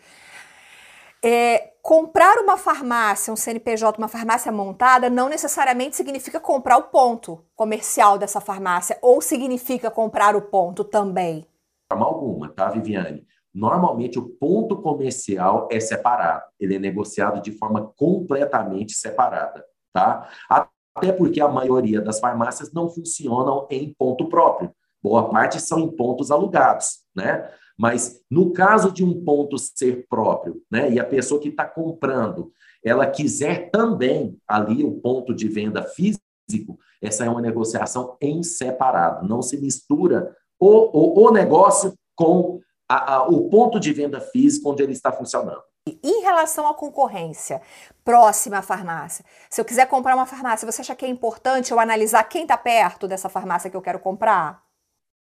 É, 1.24 1.74
comprar 1.88 2.38
uma 2.39 2.58
farmácia, 2.58 3.32
um 3.32 3.38
CNPJ, 3.38 3.98
uma 3.98 4.10
farmácia 4.10 4.51
montada, 4.51 5.10
não 5.10 5.29
necessariamente 5.29 5.96
significa 5.96 6.38
comprar 6.38 6.77
o 6.77 6.84
ponto 6.84 7.41
comercial 7.56 8.17
dessa 8.17 8.41
farmácia, 8.41 9.00
ou 9.01 9.22
significa 9.22 9.89
comprar 9.89 10.36
o 10.36 10.41
ponto 10.41 10.84
também? 10.84 11.48
Forma 11.89 12.06
alguma, 12.06 12.50
tá, 12.50 12.67
Viviane? 12.67 13.25
Normalmente 13.53 14.20
o 14.20 14.27
ponto 14.27 14.82
comercial 14.82 15.70
é 15.72 15.79
separado, 15.79 16.44
ele 16.60 16.75
é 16.75 16.79
negociado 16.79 17.41
de 17.41 17.53
forma 17.53 17.94
completamente 17.96 18.91
separada, 18.91 19.63
tá? 19.94 20.27
Até 20.50 21.13
porque 21.13 21.39
a 21.39 21.48
maioria 21.48 22.01
das 22.01 22.20
farmácias 22.20 22.74
não 22.74 22.89
funcionam 22.89 23.65
em 23.72 23.96
ponto 23.98 24.27
próprio. 24.27 24.74
Boa 25.01 25.29
parte 25.29 25.62
são 25.62 25.79
em 25.79 25.89
pontos 25.89 26.32
alugados, 26.32 27.06
né? 27.15 27.50
Mas 27.77 28.22
no 28.29 28.51
caso 28.51 28.91
de 28.91 29.03
um 29.03 29.24
ponto 29.24 29.57
ser 29.57 30.07
próprio, 30.10 30.62
né, 30.69 30.91
e 30.91 31.00
a 31.00 31.05
pessoa 31.05 31.39
que 31.39 31.50
está 31.50 31.65
comprando, 31.65 32.51
ela 32.84 33.05
quiser 33.05 33.69
também 33.69 34.38
ali 34.48 34.84
o 34.84 35.00
ponto 35.00 35.34
de 35.34 35.48
venda 35.48 35.84
físico, 35.84 36.79
essa 37.01 37.25
é 37.25 37.29
uma 37.29 37.41
negociação 37.41 38.17
em 38.19 38.41
separado. 38.41 39.27
Não 39.27 39.41
se 39.41 39.57
mistura 39.57 40.36
o, 40.60 41.22
o, 41.22 41.27
o 41.27 41.31
negócio 41.31 41.93
com 42.15 42.60
a, 42.89 43.15
a, 43.15 43.27
o 43.27 43.50
ponto 43.50 43.79
de 43.79 43.93
venda 43.93 44.19
físico 44.19 44.72
onde 44.72 44.81
ele 44.81 44.93
está 44.93 45.12
funcionando. 45.12 45.62
Em 46.03 46.22
relação 46.22 46.67
à 46.67 46.74
concorrência, 46.74 47.62
próxima 48.03 48.57
à 48.57 48.62
farmácia, 48.62 49.24
se 49.50 49.62
eu 49.62 49.65
quiser 49.65 49.88
comprar 49.88 50.15
uma 50.15 50.25
farmácia, 50.25 50.69
você 50.69 50.81
acha 50.81 50.96
que 50.96 51.05
é 51.05 51.10
importante 51.10 51.72
eu 51.72 51.79
analisar 51.79 52.24
quem 52.24 52.41
está 52.41 52.57
perto 52.57 53.07
dessa 53.07 53.29
farmácia 53.29 53.69
que 53.69 53.77
eu 53.77 53.81
quero 53.81 54.00
comprar? 54.00 54.66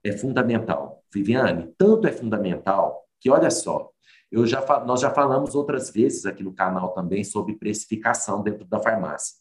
É 0.03 0.11
fundamental. 0.11 1.03
Viviane, 1.13 1.73
tanto 1.77 2.07
é 2.07 2.11
fundamental 2.11 3.05
que, 3.19 3.29
olha 3.29 3.49
só, 3.49 3.89
eu 4.31 4.45
já, 4.45 4.61
nós 4.85 4.99
já 4.99 5.11
falamos 5.11 5.55
outras 5.55 5.89
vezes 5.89 6.25
aqui 6.25 6.43
no 6.43 6.53
canal 6.53 6.93
também 6.93 7.23
sobre 7.23 7.55
precificação 7.55 8.41
dentro 8.41 8.65
da 8.65 8.79
farmácia. 8.79 9.37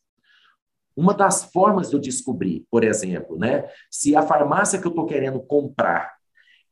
Uma 0.95 1.15
das 1.15 1.45
formas 1.45 1.89
de 1.89 1.97
eu 1.97 2.01
descobrir, 2.01 2.67
por 2.71 2.85
exemplo, 2.85 3.39
né, 3.39 3.69
se 3.91 4.15
a 4.15 4.23
farmácia 4.23 4.79
que 4.79 4.87
eu 4.87 4.91
estou 4.91 5.07
querendo 5.07 5.41
comprar 5.41 6.15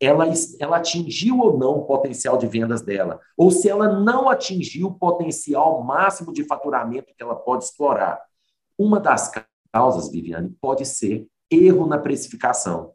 ela, 0.01 0.25
ela 0.59 0.79
atingiu 0.79 1.39
ou 1.39 1.59
não 1.59 1.79
o 1.79 1.85
potencial 1.85 2.39
de 2.39 2.47
vendas 2.47 2.81
dela, 2.81 3.21
ou 3.37 3.51
se 3.51 3.69
ela 3.69 4.01
não 4.01 4.31
atingiu 4.31 4.89
o 4.89 4.95
potencial 4.95 5.85
máximo 5.85 6.33
de 6.33 6.43
faturamento 6.45 7.13
que 7.15 7.23
ela 7.23 7.37
pode 7.37 7.65
explorar. 7.65 8.19
Uma 8.79 8.99
das 8.99 9.31
causas, 9.71 10.11
Viviane, 10.11 10.57
pode 10.59 10.87
ser 10.87 11.27
erro 11.51 11.87
na 11.87 11.99
precificação. 11.99 12.95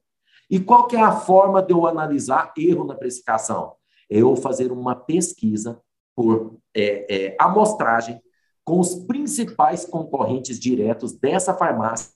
E 0.49 0.59
qual 0.59 0.87
que 0.87 0.95
é 0.95 1.01
a 1.01 1.11
forma 1.11 1.61
de 1.61 1.73
eu 1.73 1.85
analisar 1.87 2.53
erro 2.57 2.85
na 2.85 2.95
precificação? 2.95 3.73
É 4.09 4.19
eu 4.19 4.35
fazer 4.35 4.71
uma 4.71 4.95
pesquisa 4.95 5.81
por 6.15 6.57
é, 6.75 7.15
é, 7.27 7.35
amostragem 7.39 8.21
com 8.63 8.79
os 8.79 8.95
principais 8.95 9.85
concorrentes 9.85 10.59
diretos 10.59 11.13
dessa 11.13 11.53
farmácia 11.53 12.09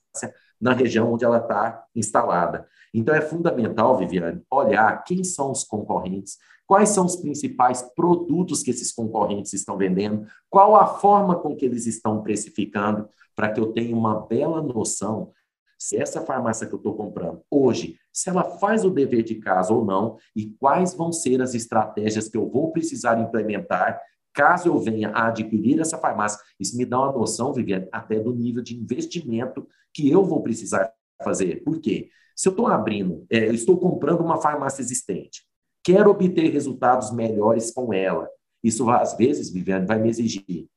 na 0.60 0.72
região 0.72 1.12
onde 1.12 1.24
ela 1.24 1.38
está 1.38 1.84
instalada. 1.94 2.66
Então, 2.92 3.14
é 3.14 3.20
fundamental, 3.20 3.96
Viviane, 3.96 4.42
olhar 4.50 5.04
quem 5.04 5.22
são 5.22 5.52
os 5.52 5.64
concorrentes, 5.64 6.38
quais 6.66 6.90
são 6.90 7.06
os 7.06 7.16
principais 7.16 7.82
produtos 7.94 8.62
que 8.62 8.70
esses 8.70 8.92
concorrentes 8.92 9.52
estão 9.52 9.76
vendendo, 9.76 10.26
qual 10.48 10.76
a 10.76 10.86
forma 10.86 11.36
com 11.36 11.56
que 11.56 11.64
eles 11.64 11.86
estão 11.86 12.22
precificando, 12.22 13.08
para 13.34 13.50
que 13.52 13.60
eu 13.60 13.72
tenha 13.72 13.96
uma 13.96 14.26
bela 14.26 14.60
noção 14.60 15.32
se 15.78 15.96
essa 15.96 16.20
farmácia 16.20 16.66
que 16.66 16.74
eu 16.74 16.78
estou 16.78 16.94
comprando 16.94 17.42
hoje 17.50 17.96
se 18.12 18.28
ela 18.28 18.44
faz 18.58 18.84
o 18.84 18.90
dever 18.90 19.22
de 19.22 19.36
casa 19.36 19.72
ou 19.72 19.84
não 19.84 20.16
e 20.34 20.50
quais 20.58 20.94
vão 20.94 21.12
ser 21.12 21.40
as 21.40 21.54
estratégias 21.54 22.28
que 22.28 22.36
eu 22.36 22.48
vou 22.48 22.72
precisar 22.72 23.20
implementar 23.20 24.00
caso 24.32 24.68
eu 24.68 24.78
venha 24.78 25.10
a 25.10 25.28
adquirir 25.28 25.80
essa 25.80 25.98
farmácia. 25.98 26.38
Isso 26.58 26.76
me 26.76 26.84
dá 26.84 27.00
uma 27.00 27.12
noção, 27.12 27.52
Viviane, 27.52 27.88
até 27.90 28.18
do 28.20 28.32
nível 28.32 28.62
de 28.62 28.76
investimento 28.76 29.66
que 29.92 30.08
eu 30.08 30.24
vou 30.24 30.42
precisar 30.42 30.92
fazer. 31.22 31.62
Por 31.64 31.80
quê? 31.80 32.10
Se 32.36 32.48
eu 32.48 32.52
estou 32.52 32.68
abrindo, 32.68 33.26
é, 33.28 33.48
eu 33.48 33.54
estou 33.54 33.76
comprando 33.76 34.20
uma 34.20 34.40
farmácia 34.40 34.80
existente, 34.80 35.42
quero 35.84 36.10
obter 36.10 36.50
resultados 36.50 37.12
melhores 37.12 37.72
com 37.72 37.92
ela. 37.92 38.28
Isso, 38.62 38.88
às 38.88 39.16
vezes, 39.16 39.50
Viviane, 39.50 39.86
vai 39.86 40.00
me 40.00 40.08
exigir 40.08 40.68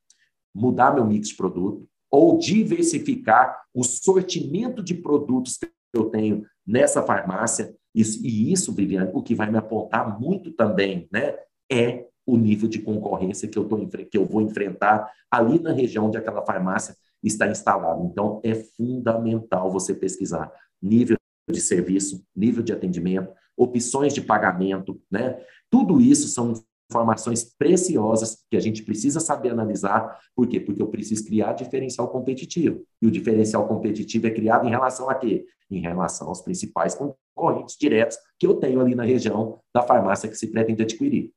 mudar 0.54 0.94
meu 0.94 1.06
mix 1.06 1.30
de 1.30 1.36
produto 1.36 1.88
ou 2.12 2.38
diversificar 2.38 3.60
o 3.74 3.84
sortimento 3.84 4.84
de 4.84 4.94
produtos 4.94 5.58
que 5.58 5.68
eu 5.94 6.06
tenho 6.10 6.46
nessa 6.66 7.04
farmácia. 7.04 7.76
Isso, 7.94 8.26
e 8.26 8.52
isso, 8.52 8.74
Viviane, 8.74 9.12
o 9.14 9.22
que 9.22 9.36
vai 9.36 9.50
me 9.52 9.58
apontar 9.58 10.20
muito 10.20 10.52
também, 10.52 11.08
né, 11.12 11.36
é 11.72 12.06
o 12.26 12.38
nível 12.38 12.68
de 12.68 12.80
concorrência 12.80 13.48
que 13.48 13.58
eu, 13.58 13.66
tô, 13.68 13.86
que 13.88 14.18
eu 14.18 14.26
vou 14.26 14.42
enfrentar 14.42 15.12
ali 15.30 15.60
na 15.60 15.72
região 15.72 16.06
onde 16.06 16.18
aquela 16.18 16.46
farmácia 16.46 16.96
está 17.22 17.48
instalada. 17.48 18.02
Então, 18.04 18.42
é 18.44 18.54
fundamental 18.56 19.72
você 19.72 19.94
pesquisar 19.94 20.52
nível 20.82 21.18
de 21.50 21.62
serviço, 21.62 22.24
nível 22.36 22.64
de 22.64 22.72
atendimento, 22.72 23.32
opções 23.58 24.14
de 24.14 24.22
pagamento, 24.22 25.02
né? 25.12 25.38
Tudo 25.70 26.00
isso 26.00 26.28
são 26.28 26.54
informações 26.90 27.44
preciosas 27.58 28.44
que 28.50 28.58
a 28.58 28.60
gente 28.60 28.84
precisa 28.84 29.20
saber 29.20 29.50
analisar. 29.50 30.20
Por 30.36 30.48
quê? 30.48 30.60
Porque 30.60 30.82
eu 30.82 30.88
preciso 30.88 31.26
criar 31.26 31.54
diferencial 31.54 32.08
competitivo. 32.10 32.84
E 33.02 33.08
o 33.08 33.12
diferencial 33.12 33.68
competitivo 33.68 34.28
é 34.28 34.32
criado 34.32 34.68
em 34.68 34.70
relação 34.70 35.10
a 35.10 35.16
quê? 35.16 35.46
Em 35.70 35.82
relação 35.82 36.28
aos 36.28 36.42
principais 36.42 36.96
concorrentes 36.96 37.76
diretos 37.78 38.18
que 38.40 38.46
eu 38.46 38.56
tenho 38.56 38.80
ali 38.82 38.96
na 38.96 39.04
região 39.04 39.60
da 39.74 39.82
farmácia 39.82 40.30
que 40.30 40.36
se 40.36 40.48
pretende 40.48 40.84
adquirir. 40.84 41.34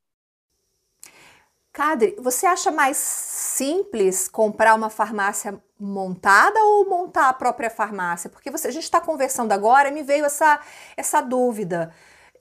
Cadre, 1.76 2.16
você 2.18 2.47
acha 2.47 2.71
mais 2.71 2.97
simples 2.97 4.28
comprar 4.28 4.75
uma 4.75 4.88
farmácia 4.88 5.62
montada 5.78 6.59
ou 6.59 6.88
montar 6.88 7.28
a 7.28 7.35
própria 7.35 7.68
farmácia? 7.68 8.30
Porque 8.30 8.50
você, 8.50 8.68
a 8.68 8.71
gente 8.71 8.85
está 8.85 8.99
conversando 8.99 9.52
agora 9.52 9.90
e 9.90 9.92
me 9.92 10.02
veio 10.02 10.25
essa, 10.25 10.59
essa 10.97 11.21
dúvida. 11.21 11.92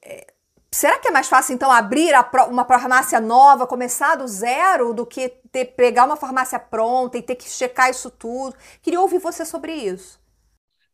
É, 0.02 0.28
será 0.72 0.98
que 1.00 1.10
é 1.10 1.12
mais 1.12 1.28
fácil, 1.28 1.54
então, 1.54 1.70
abrir 1.70 2.14
a, 2.14 2.26
uma 2.50 2.64
farmácia 2.64 3.20
nova, 3.20 3.68
começar 3.68 4.16
do 4.16 4.26
zero, 4.26 4.94
do 4.94 5.06
que 5.06 5.28
ter, 5.52 5.66
pegar 5.66 6.06
uma 6.06 6.16
farmácia 6.16 6.58
pronta 6.58 7.18
e 7.18 7.22
ter 7.22 7.36
que 7.36 7.50
checar 7.50 7.90
isso 7.90 8.10
tudo? 8.10 8.56
Queria 8.82 9.02
ouvir 9.02 9.20
você 9.20 9.44
sobre 9.44 9.74
isso. 9.74 10.18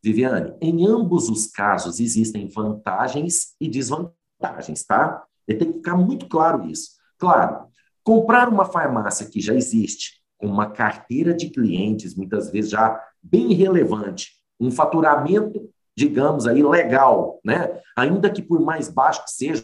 Viviane, 0.04 0.54
em 0.62 0.86
ambos 0.88 1.30
os 1.30 1.48
casos 1.48 2.00
existem 2.00 2.48
vantagens 2.48 3.54
e 3.60 3.68
desvantagens, 3.70 4.84
tá? 4.88 5.24
E 5.48 5.54
tem 5.54 5.72
que 5.72 5.78
ficar 5.78 5.96
muito 5.96 6.28
claro 6.28 6.66
isso. 6.66 6.92
Claro, 7.18 7.72
Comprar 8.04 8.50
uma 8.50 8.66
farmácia 8.66 9.28
que 9.28 9.40
já 9.40 9.54
existe, 9.54 10.22
com 10.38 10.48
uma 10.48 10.72
carteira 10.72 11.34
de 11.34 11.50
clientes, 11.50 12.16
muitas 12.16 12.50
vezes 12.50 12.72
já 12.72 13.00
bem 13.22 13.54
relevante, 13.54 14.32
um 14.60 14.72
faturamento, 14.72 15.70
digamos 15.96 16.48
aí, 16.48 16.64
legal, 16.64 17.40
né? 17.46 17.80
Ainda 17.96 18.30
que 18.30 18.42
por 18.42 18.60
mais 18.60 18.90
baixo 18.90 19.24
que 19.24 19.32
seja, 19.32 19.64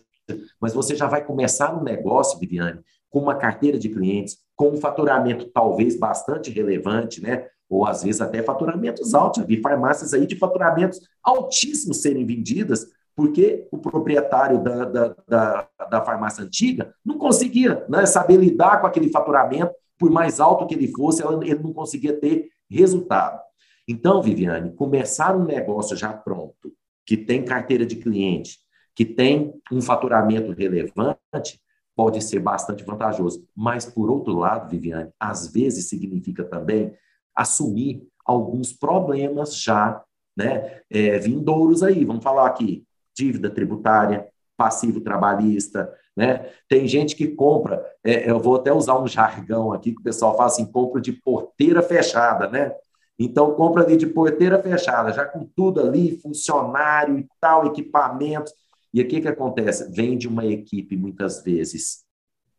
mas 0.62 0.74
você 0.74 0.96
já 0.96 1.08
vai 1.08 1.26
começar 1.26 1.76
um 1.76 1.84
negócio, 1.84 2.38
Viviane, 2.38 2.80
com 3.10 3.20
uma 3.20 3.36
carteira 3.36 3.80
de 3.80 3.90
clientes, 3.90 4.38
com 4.56 4.70
um 4.70 4.78
faturamento 4.78 5.50
talvez 5.52 5.98
bastante 5.98 6.52
relevante, 6.52 7.22
né? 7.22 7.48
Ou 7.70 7.86
às 7.86 8.04
vezes 8.04 8.22
até 8.22 8.42
faturamentos 8.42 9.14
altos. 9.14 9.42
Já 9.42 9.48
vi 9.48 9.62
farmácias 9.62 10.14
aí 10.14 10.26
de 10.26 10.38
faturamentos 10.38 11.00
altíssimos 11.24 12.02
serem 12.02 12.26
vendidas 12.26 12.88
porque 13.18 13.68
o 13.72 13.80
proprietário 13.80 14.64
da, 14.64 14.86
da, 14.86 15.16
da, 15.28 15.68
da 15.90 16.06
farmácia 16.06 16.44
antiga 16.44 16.94
não 17.04 17.18
conseguia 17.18 17.84
né, 17.90 18.06
saber 18.06 18.38
lidar 18.38 18.80
com 18.80 18.86
aquele 18.86 19.10
faturamento, 19.10 19.74
por 19.98 20.12
mais 20.12 20.40
alto 20.40 20.68
que 20.68 20.76
ele 20.76 20.88
fosse, 20.90 21.24
ele 21.26 21.56
não 21.56 21.74
conseguia 21.74 22.14
ter 22.14 22.52
resultado. 22.70 23.42
Então, 23.88 24.22
Viviane, 24.22 24.72
começar 24.76 25.36
um 25.36 25.44
negócio 25.44 25.98
já 25.98 26.14
pronto, 26.14 26.72
que 27.04 27.18
tem 27.18 27.44
carteira 27.44 27.88
de 27.88 27.96
cliente, 27.96 28.60
que 28.94 29.04
tem 29.04 29.52
um 29.72 29.82
faturamento 29.82 30.52
relevante, 30.52 31.60
pode 31.96 32.24
ser 32.24 32.40
bastante 32.40 32.84
vantajoso. 32.84 33.44
Mas, 33.56 33.84
por 33.84 34.12
outro 34.12 34.38
lado, 34.38 34.70
Viviane, 34.70 35.10
às 35.20 35.52
vezes 35.52 35.90
significa 35.90 36.44
também 36.44 36.94
assumir 37.38 38.08
alguns 38.26 38.74
problemas 38.74 39.62
já 39.62 40.04
né, 40.36 40.82
é, 40.90 41.18
vindouros 41.20 41.84
aí. 41.84 42.04
Vamos 42.04 42.24
falar 42.24 42.48
aqui, 42.48 42.84
dívida 43.16 43.50
tributária, 43.50 44.28
passivo 44.58 45.00
trabalhista, 45.00 45.94
né? 46.16 46.50
Tem 46.68 46.88
gente 46.88 47.16
que 47.16 47.28
compra, 47.28 47.86
é, 48.04 48.30
eu 48.30 48.40
vou 48.40 48.56
até 48.56 48.74
usar 48.74 49.00
um 49.00 49.08
jargão 49.08 49.72
aqui 49.72 49.94
que 49.94 50.02
o 50.02 50.04
pessoal 50.04 50.36
fala 50.36 50.48
assim, 50.48 50.66
compra 50.66 51.00
de 51.00 51.14
porteira 51.14 51.82
fechada, 51.84 52.50
né? 52.50 52.74
Então 53.20 53.54
compra 53.54 53.84
ali 53.84 53.96
de 53.96 54.08
porteira 54.08 54.62
fechada, 54.62 55.12
já 55.12 55.26
com 55.26 55.46
tudo 55.56 55.80
ali, 55.80 56.20
funcionário 56.20 57.20
e 57.20 57.28
tal, 57.40 57.68
equipamentos. 57.68 58.52
E 58.94 59.00
aqui 59.00 59.22
que 59.22 59.28
acontece? 59.28 59.92
Vem 59.92 60.18
de 60.18 60.28
uma 60.28 60.46
equipe 60.46 60.98
muitas 60.98 61.44
vezes, 61.44 62.04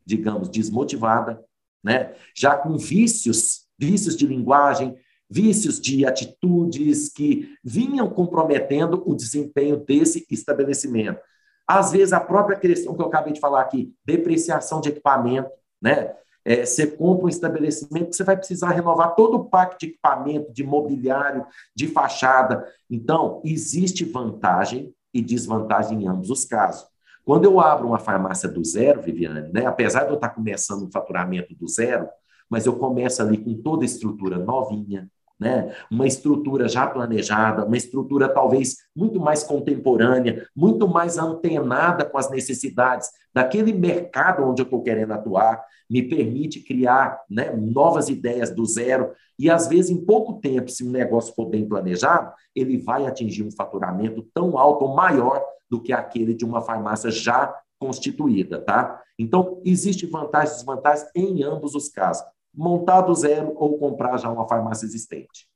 digamos, 0.07 0.49
desmotivada, 0.49 1.43
né? 1.83 2.15
Já 2.35 2.57
com 2.57 2.77
vícios, 2.77 3.68
vícios 3.79 4.17
de 4.17 4.27
linguagem, 4.27 4.97
vícios 5.31 5.81
de 5.81 6.07
atitudes 6.07 7.11
que 7.11 7.55
vinham 7.63 8.09
comprometendo 8.09 9.03
o 9.07 9.15
desempenho 9.15 9.77
desse 9.77 10.27
estabelecimento. 10.31 11.21
Às 11.67 11.93
vezes, 11.93 12.15
a 12.15 12.21
própria 12.21 12.59
questão 12.59 12.95
que 12.95 13.03
eu 13.03 13.07
acabei 13.07 13.33
de 13.33 13.41
falar 13.41 13.61
aqui, 13.61 13.93
depreciação 14.05 14.81
de 14.81 14.89
equipamento, 14.89 15.51
né? 15.81 16.15
É, 16.45 16.65
você 16.65 16.87
compra 16.87 17.27
um 17.27 17.29
estabelecimento 17.29 18.09
que 18.09 18.17
você 18.17 18.25
vai 18.25 18.35
precisar 18.35 18.71
renovar 18.71 19.15
todo 19.15 19.35
o 19.35 19.45
pacto 19.45 19.77
de 19.79 19.93
equipamento, 19.93 20.51
de 20.51 20.65
mobiliário, 20.65 21.45
de 21.77 21.89
fachada. 21.89 22.67
Então, 22.89 23.43
existe 23.45 24.03
vantagem 24.03 24.95
e 25.13 25.21
desvantagem 25.21 26.03
em 26.03 26.09
ambos 26.09 26.31
os 26.31 26.47
casos. 26.47 26.87
Quando 27.23 27.45
eu 27.45 27.61
abro 27.61 27.89
uma 27.89 27.99
farmácia 27.99 28.49
do 28.49 28.65
zero, 28.65 29.03
Viviane, 29.03 29.53
né, 29.53 29.67
apesar 29.67 30.05
de 30.05 30.11
eu 30.11 30.15
estar 30.15 30.31
começando 30.31 30.87
um 30.87 30.91
faturamento 30.91 31.55
do 31.55 31.69
zero, 31.69 32.09
mas 32.49 32.67
eu 32.67 32.77
começo 32.77 33.23
ali 33.23 33.39
com 33.39 33.55
toda 33.55 33.85
a 33.85 33.87
estrutura 33.87 34.39
novinha, 34.39 35.11
né? 35.39 35.73
uma 35.91 36.07
estrutura 36.07 36.69
já 36.69 36.87
planejada, 36.87 37.65
uma 37.65 37.77
estrutura 37.77 38.29
talvez 38.29 38.79
muito 38.95 39.21
mais 39.21 39.45
contemporânea, 39.45 40.47
muito 40.55 40.89
mais 40.89 41.17
antenada 41.17 42.05
com 42.05 42.19
as 42.19 42.29
necessidades 42.31 43.09
daquele 43.33 43.73
mercado 43.73 44.43
onde 44.43 44.61
eu 44.61 44.65
estou 44.65 44.83
querendo 44.83 45.13
atuar, 45.13 45.63
me 45.89 46.03
permite 46.03 46.61
criar 46.61 47.21
né, 47.31 47.51
novas 47.51 48.09
ideias 48.09 48.51
do 48.51 48.67
zero. 48.67 49.13
E 49.39 49.49
às 49.49 49.69
vezes, 49.69 49.91
em 49.91 50.05
pouco 50.05 50.35
tempo, 50.41 50.71
se 50.71 50.85
um 50.85 50.91
negócio 50.91 51.33
for 51.35 51.47
bem 51.47 51.67
planejado, 51.67 52.33
ele 52.55 52.77
vai 52.77 53.07
atingir 53.07 53.45
um 53.45 53.53
faturamento 53.53 54.27
tão 54.35 54.59
alto 54.59 54.85
ou 54.85 54.95
maior 54.95 55.43
do 55.71 55.81
que 55.81 55.93
aquele 55.93 56.35
de 56.35 56.45
uma 56.45 56.61
farmácia 56.61 57.11
já 57.11 57.55
constituída, 57.79 58.59
tá? 58.61 59.01
Então, 59.17 59.61
existe 59.65 60.05
vantagens 60.07 60.55
e 60.55 60.57
desvantagens 60.57 61.09
em 61.15 61.45
ambos 61.45 61.75
os 61.75 61.89
casos 61.89 62.27
montar 62.55 63.03
do 63.03 63.15
zero 63.15 63.53
ou 63.57 63.79
comprar 63.79 64.17
já 64.19 64.31
uma 64.31 64.49
farmácia 64.49 64.87
existente. 64.87 65.49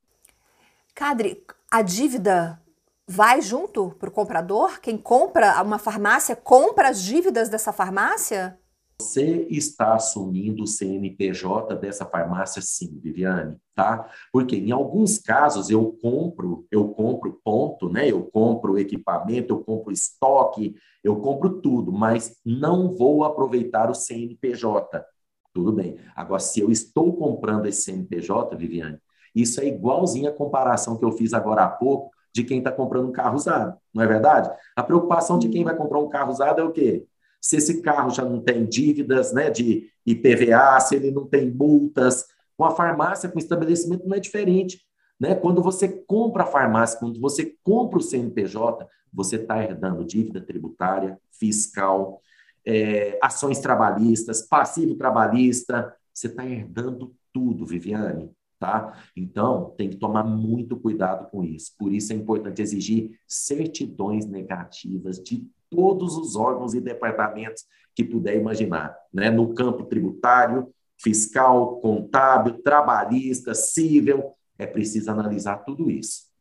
Cadre, 0.95 1.45
a 1.71 1.83
dívida 1.83 2.61
vai 3.07 3.41
junto 3.41 3.91
para 3.99 4.09
o 4.09 4.13
comprador? 4.13 4.81
Quem 4.81 4.97
compra 4.97 5.61
uma 5.63 5.79
farmácia 5.79 6.37
compra 6.37 6.89
as 6.89 7.03
dívidas 7.03 7.49
dessa 7.49 7.73
farmácia? 7.73 8.59
Você 9.01 9.49
está 9.51 9.95
assumindo 9.95 10.63
o 10.63 10.67
CNPJ 10.67 11.75
dessa 11.75 12.07
farmácia, 12.07 12.63
sim, 12.63 13.01
Viviane, 13.03 13.57
tá? 13.75 14.09
Porque 14.33 14.55
em 14.55 14.71
alguns 14.71 15.19
casos 15.19 15.71
eu 15.71 15.99
compro, 16.01 16.65
eu 16.71 16.89
compro 16.89 17.41
ponto, 17.45 17.89
né? 17.89 18.09
Eu 18.09 18.23
compro 18.31 18.79
equipamento, 18.79 19.53
eu 19.53 19.65
compro 19.65 19.93
estoque, 19.93 20.77
eu 21.03 21.17
compro 21.17 21.61
tudo, 21.61 21.91
mas 21.91 22.37
não 22.47 22.97
vou 22.97 23.25
aproveitar 23.25 23.91
o 23.91 23.95
CNPJ. 23.95 25.05
Tudo 25.53 25.73
bem. 25.73 25.99
Agora, 26.15 26.41
se 26.41 26.61
eu 26.61 26.71
estou 26.71 27.15
comprando 27.15 27.67
esse 27.67 27.83
CNPJ, 27.83 28.57
Viviane, 28.57 28.99
isso 29.35 29.61
é 29.61 29.67
igualzinho 29.67 30.29
a 30.29 30.33
comparação 30.33 30.97
que 30.97 31.05
eu 31.05 31.13
fiz 31.13 31.33
agora 31.33 31.65
há 31.65 31.69
pouco 31.69 32.11
de 32.35 32.45
quem 32.45 32.59
está 32.59 32.73
comprando 32.73 33.09
um 33.09 33.13
carro 33.13 33.37
usado, 33.37 33.77
não 33.93 34.03
é 34.03 34.07
verdade? 34.07 34.51
A 34.75 34.83
preocupação 34.83 35.39
de 35.39 35.49
quem 35.51 35.65
vai 35.65 35.77
comprar 35.77 35.99
um 35.99 36.09
carro 36.09 36.33
usado 36.33 36.61
é 36.61 36.65
o 36.65 36.73
quê? 36.73 37.05
Se 37.41 37.57
esse 37.57 37.83
carro 37.83 38.09
já 38.11 38.25
não 38.25 38.41
tem 38.41 38.65
dívidas 38.65 39.33
né, 39.33 39.51
de 39.51 39.91
IPVA, 40.07 40.81
se 40.81 40.97
ele 40.97 41.11
não 41.11 41.27
tem 41.27 41.51
multas, 41.51 42.25
com 42.57 42.65
a 42.65 42.71
farmácia, 42.71 43.29
com 43.29 43.37
o 43.37 43.43
estabelecimento 43.43 44.07
não 44.07 44.17
é 44.17 44.21
diferente. 44.21 44.81
Né? 45.19 45.35
Quando 45.35 45.63
você 45.63 45.89
compra 45.89 46.45
a 46.45 46.47
farmácia, 46.47 46.99
quando 46.99 47.21
você 47.21 47.55
compra 47.63 47.99
o 47.99 48.03
CNPJ, 48.03 48.87
você 49.13 49.37
está 49.37 49.63
herdando 49.63 50.05
dívida 50.05 50.41
tributária, 50.41 51.19
fiscal, 51.33 52.21
é, 52.67 53.19
ações 53.23 53.59
trabalhistas, 53.59 54.43
passivo 54.43 54.95
trabalhista. 54.95 55.95
Você 56.13 56.27
está 56.29 56.47
herdando 56.47 57.15
tudo, 57.33 57.67
Viviane. 57.67 58.31
tá? 58.59 58.97
Então, 59.17 59.75
tem 59.77 59.91
que 59.91 59.97
tomar 59.97 60.23
muito 60.23 60.77
cuidado 60.77 61.29
com 61.31 61.43
isso. 61.43 61.73
Por 61.79 61.93
isso 61.93 62.13
é 62.13 62.17
importante 62.17 62.63
exigir 62.63 63.19
certidões 63.27 64.27
negativas 64.27 65.19
de 65.19 65.49
todos 65.69 66.17
os 66.17 66.37
órgãos 66.37 66.75
e 66.75 66.81
departamentos 66.81 67.65
que 67.95 68.05
puder 68.05 68.37
imaginar, 68.37 68.97
né? 69.13 69.31
No 69.31 69.55
campo 69.55 69.85
tributário, 69.85 70.73
fiscal, 70.99 71.81
contábil, 71.81 72.63
trabalhista, 72.63 73.55
civil, 73.55 74.33
é 74.59 74.67
preciso 74.67 75.11
analisar 75.11 75.59
tudo 75.59 75.91
isso. 75.91 76.32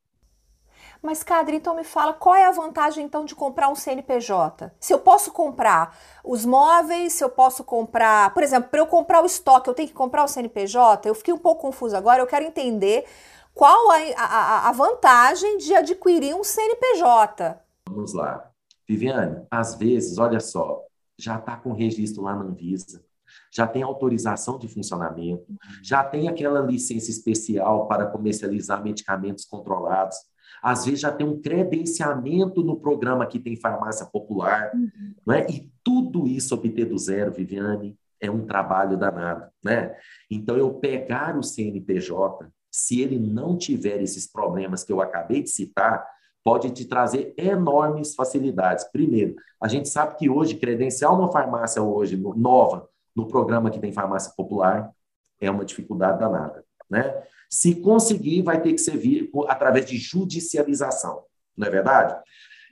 Mas, 1.01 1.23
Cadre, 1.23 1.55
então 1.55 1.75
me 1.75 1.83
fala 1.83 2.13
qual 2.13 2.35
é 2.35 2.45
a 2.45 2.51
vantagem 2.51 3.03
então 3.03 3.25
de 3.25 3.33
comprar 3.33 3.69
um 3.69 3.75
CNPJ? 3.75 4.71
Se 4.79 4.93
eu 4.93 4.99
posso 4.99 5.31
comprar 5.31 5.97
os 6.23 6.45
móveis, 6.45 7.13
se 7.13 7.23
eu 7.23 7.29
posso 7.29 7.63
comprar, 7.63 8.31
por 8.35 8.43
exemplo, 8.43 8.69
para 8.69 8.79
eu 8.79 8.85
comprar 8.85 9.23
o 9.23 9.25
estoque, 9.25 9.67
eu 9.67 9.73
tenho 9.73 9.87
que 9.87 9.95
comprar 9.95 10.23
o 10.23 10.27
CNPJ? 10.27 11.09
Eu 11.09 11.15
fiquei 11.15 11.33
um 11.33 11.39
pouco 11.39 11.61
confusa 11.61 11.97
agora, 11.97 12.21
eu 12.21 12.27
quero 12.27 12.45
entender 12.45 13.05
qual 13.51 13.89
a, 13.91 13.95
a, 14.15 14.69
a 14.69 14.71
vantagem 14.71 15.57
de 15.57 15.73
adquirir 15.73 16.35
um 16.35 16.43
CNPJ. 16.43 17.59
Vamos 17.89 18.13
lá. 18.13 18.51
Viviane, 18.87 19.43
às 19.49 19.73
vezes, 19.75 20.19
olha 20.19 20.39
só, 20.39 20.83
já 21.17 21.37
está 21.37 21.55
com 21.57 21.73
registro 21.73 22.21
lá 22.21 22.35
na 22.35 22.43
Anvisa, 22.43 23.03
já 23.51 23.65
tem 23.65 23.81
autorização 23.81 24.59
de 24.59 24.67
funcionamento, 24.67 25.45
já 25.81 26.03
tem 26.03 26.27
aquela 26.27 26.59
licença 26.59 27.09
especial 27.09 27.87
para 27.87 28.05
comercializar 28.05 28.83
medicamentos 28.83 29.45
controlados 29.45 30.17
às 30.61 30.85
vezes 30.85 30.99
já 30.99 31.11
tem 31.11 31.25
um 31.25 31.41
credenciamento 31.41 32.63
no 32.63 32.79
programa 32.79 33.25
que 33.25 33.39
tem 33.39 33.55
farmácia 33.55 34.05
popular, 34.05 34.71
uhum. 34.73 35.13
não 35.25 35.35
é? 35.35 35.47
E 35.49 35.71
tudo 35.83 36.27
isso 36.27 36.53
obter 36.53 36.85
do 36.85 36.97
zero, 36.97 37.31
Viviane, 37.31 37.97
é 38.19 38.29
um 38.29 38.45
trabalho 38.45 38.95
danado, 38.95 39.49
né? 39.63 39.95
Então 40.29 40.55
eu 40.55 40.75
pegar 40.75 41.35
o 41.35 41.41
CNPJ, 41.41 42.47
se 42.69 43.01
ele 43.01 43.17
não 43.17 43.57
tiver 43.57 44.01
esses 44.01 44.31
problemas 44.31 44.83
que 44.83 44.93
eu 44.93 45.01
acabei 45.01 45.41
de 45.41 45.49
citar, 45.49 46.05
pode 46.43 46.69
te 46.71 46.85
trazer 46.85 47.33
enormes 47.37 48.15
facilidades. 48.15 48.85
Primeiro, 48.85 49.35
a 49.61 49.67
gente 49.67 49.89
sabe 49.89 50.15
que 50.15 50.29
hoje 50.29 50.55
credenciar 50.55 51.13
uma 51.13 51.31
farmácia 51.31 51.81
hoje 51.81 52.15
nova 52.17 52.87
no 53.15 53.27
programa 53.27 53.69
que 53.69 53.79
tem 53.79 53.91
farmácia 53.91 54.31
popular 54.35 54.91
é 55.39 55.49
uma 55.49 55.65
dificuldade 55.65 56.19
danada, 56.19 56.63
né? 56.89 57.23
Se 57.51 57.75
conseguir, 57.75 58.41
vai 58.41 58.61
ter 58.61 58.71
que 58.71 58.79
ser 58.79 58.97
via, 58.97 59.27
através 59.47 59.85
de 59.85 59.97
judicialização, 59.97 61.23
não 61.57 61.67
é 61.67 61.69
verdade? 61.69 62.15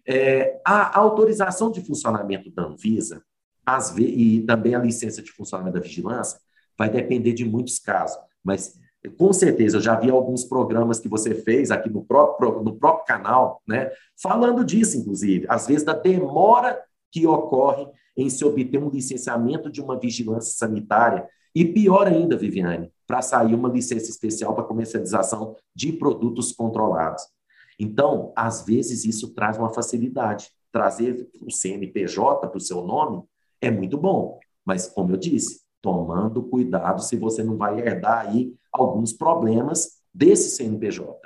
É, 0.08 0.60
a 0.66 0.98
autorização 0.98 1.70
de 1.70 1.82
funcionamento 1.82 2.50
da 2.50 2.64
Anvisa 2.64 3.22
as, 3.66 3.96
e 3.98 4.42
também 4.48 4.74
a 4.74 4.80
licença 4.80 5.22
de 5.22 5.32
funcionamento 5.32 5.76
da 5.76 5.84
vigilância 5.84 6.40
vai 6.78 6.90
depender 6.90 7.34
de 7.34 7.46
muitos 7.46 7.78
casos, 7.78 8.18
mas 8.44 8.80
com 9.18 9.32
certeza 9.32 9.78
eu 9.78 9.82
já 9.82 9.96
vi 9.96 10.10
alguns 10.10 10.44
programas 10.44 11.00
que 11.00 11.08
você 11.08 11.36
fez 11.36 11.72
aqui 11.72 11.90
no 11.90 12.04
próprio, 12.04 12.64
no 12.64 12.76
próprio 12.76 13.06
canal, 13.06 13.62
né, 13.68 13.92
falando 14.22 14.64
disso, 14.64 14.98
inclusive, 14.98 15.46
às 15.50 15.68
vezes 15.68 15.84
da 15.84 15.94
demora 15.94 16.82
que 17.12 17.28
ocorre 17.28 17.88
em 18.16 18.30
se 18.30 18.44
obter 18.44 18.78
um 18.78 18.90
licenciamento 18.90 19.70
de 19.70 19.82
uma 19.82 19.98
vigilância 19.98 20.58
sanitária. 20.58 21.28
E 21.56 21.66
pior 21.66 22.08
ainda, 22.08 22.36
Viviane, 22.36 22.92
para 23.10 23.24
sair 23.24 23.56
uma 23.56 23.70
licença 23.70 24.08
especial 24.08 24.54
para 24.54 24.64
comercialização 24.64 25.56
de 25.76 25.92
produtos 25.92 26.52
controlados. 26.52 27.24
Então, 27.80 28.32
às 28.36 28.64
vezes, 28.64 29.04
isso 29.04 29.34
traz 29.34 29.58
uma 29.58 29.74
facilidade. 29.74 30.52
Trazer 30.72 31.28
o 31.42 31.50
CNPJ 31.50 32.48
para 32.48 32.56
o 32.56 32.62
seu 32.62 32.84
nome 32.86 33.24
é 33.60 33.72
muito 33.72 33.98
bom, 33.98 34.38
mas, 34.64 34.88
como 34.88 35.14
eu 35.14 35.18
disse, 35.18 35.62
tomando 35.82 36.44
cuidado 36.44 37.02
se 37.02 37.16
você 37.16 37.44
não 37.44 37.58
vai 37.58 37.80
herdar 37.80 38.28
aí 38.28 38.54
alguns 38.72 39.12
problemas 39.12 39.98
desse 40.14 40.56
CNPJ. 40.56 41.20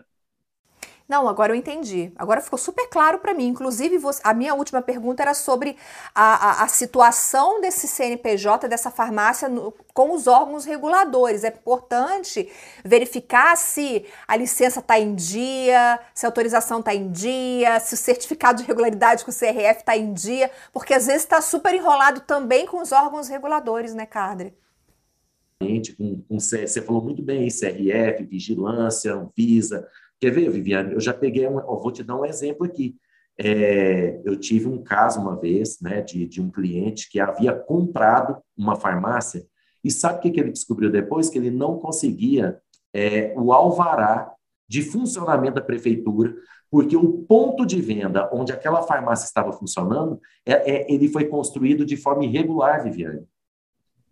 Não, 1.07 1.27
agora 1.27 1.51
eu 1.51 1.55
entendi. 1.55 2.13
Agora 2.15 2.39
ficou 2.39 2.57
super 2.57 2.87
claro 2.87 3.19
para 3.19 3.33
mim. 3.33 3.47
Inclusive, 3.47 3.97
você, 3.97 4.21
a 4.23 4.33
minha 4.33 4.55
última 4.55 4.81
pergunta 4.81 5.21
era 5.21 5.33
sobre 5.33 5.75
a, 6.15 6.61
a, 6.61 6.63
a 6.63 6.67
situação 6.69 7.59
desse 7.59 7.87
CNPJ, 7.87 8.69
dessa 8.69 8.89
farmácia, 8.89 9.49
no, 9.49 9.73
com 9.93 10.13
os 10.13 10.27
órgãos 10.27 10.63
reguladores. 10.63 11.43
É 11.43 11.49
importante 11.49 12.49
verificar 12.85 13.57
se 13.57 14.05
a 14.25 14.37
licença 14.37 14.79
está 14.79 14.97
em 14.97 15.13
dia, 15.13 15.99
se 16.15 16.25
a 16.25 16.29
autorização 16.29 16.79
está 16.79 16.95
em 16.95 17.11
dia, 17.11 17.81
se 17.81 17.93
o 17.95 17.97
certificado 17.97 18.61
de 18.61 18.67
regularidade 18.67 19.25
com 19.25 19.31
o 19.31 19.33
CRF 19.33 19.79
está 19.79 19.97
em 19.97 20.13
dia, 20.13 20.49
porque 20.71 20.93
às 20.93 21.07
vezes 21.07 21.23
está 21.23 21.41
super 21.41 21.73
enrolado 21.73 22.21
também 22.21 22.65
com 22.65 22.81
os 22.81 22.93
órgãos 22.93 23.27
reguladores, 23.27 23.93
né, 23.93 24.05
Cadre? 24.05 24.53
Com, 25.97 26.21
com, 26.27 26.39
você 26.39 26.81
falou 26.81 27.03
muito 27.03 27.21
bem, 27.21 27.47
CRF, 27.47 28.23
vigilância, 28.23 29.13
Anvisa, 29.13 29.87
Quer 30.23 30.31
ver, 30.31 30.49
Viviane? 30.49 30.93
Eu 30.93 31.01
já 31.01 31.13
peguei, 31.13 31.45
um, 31.45 31.59
vou 31.59 31.91
te 31.91 32.01
dar 32.01 32.15
um 32.15 32.23
exemplo 32.23 32.65
aqui. 32.65 32.95
É, 33.37 34.21
eu 34.23 34.39
tive 34.39 34.69
um 34.69 34.81
caso 34.81 35.19
uma 35.19 35.35
vez, 35.37 35.81
né, 35.81 36.01
de, 36.01 36.25
de 36.25 36.41
um 36.41 36.49
cliente 36.49 37.09
que 37.09 37.19
havia 37.19 37.51
comprado 37.51 38.41
uma 38.55 38.77
farmácia 38.77 39.45
e 39.83 39.91
sabe 39.91 40.19
o 40.19 40.21
que, 40.21 40.31
que 40.31 40.39
ele 40.39 40.53
descobriu 40.53 40.89
depois? 40.89 41.29
Que 41.29 41.37
ele 41.37 41.51
não 41.51 41.77
conseguia 41.77 42.57
é, 42.93 43.33
o 43.35 43.51
alvará 43.51 44.33
de 44.65 44.81
funcionamento 44.81 45.55
da 45.55 45.61
prefeitura, 45.61 46.33
porque 46.71 46.95
o 46.95 47.23
ponto 47.23 47.65
de 47.65 47.81
venda 47.81 48.29
onde 48.31 48.53
aquela 48.53 48.81
farmácia 48.81 49.25
estava 49.25 49.51
funcionando, 49.51 50.21
é, 50.45 50.53
é, 50.53 50.89
ele 50.89 51.09
foi 51.09 51.25
construído 51.25 51.85
de 51.85 51.97
forma 51.97 52.23
irregular, 52.23 52.81
Viviane. 52.81 53.27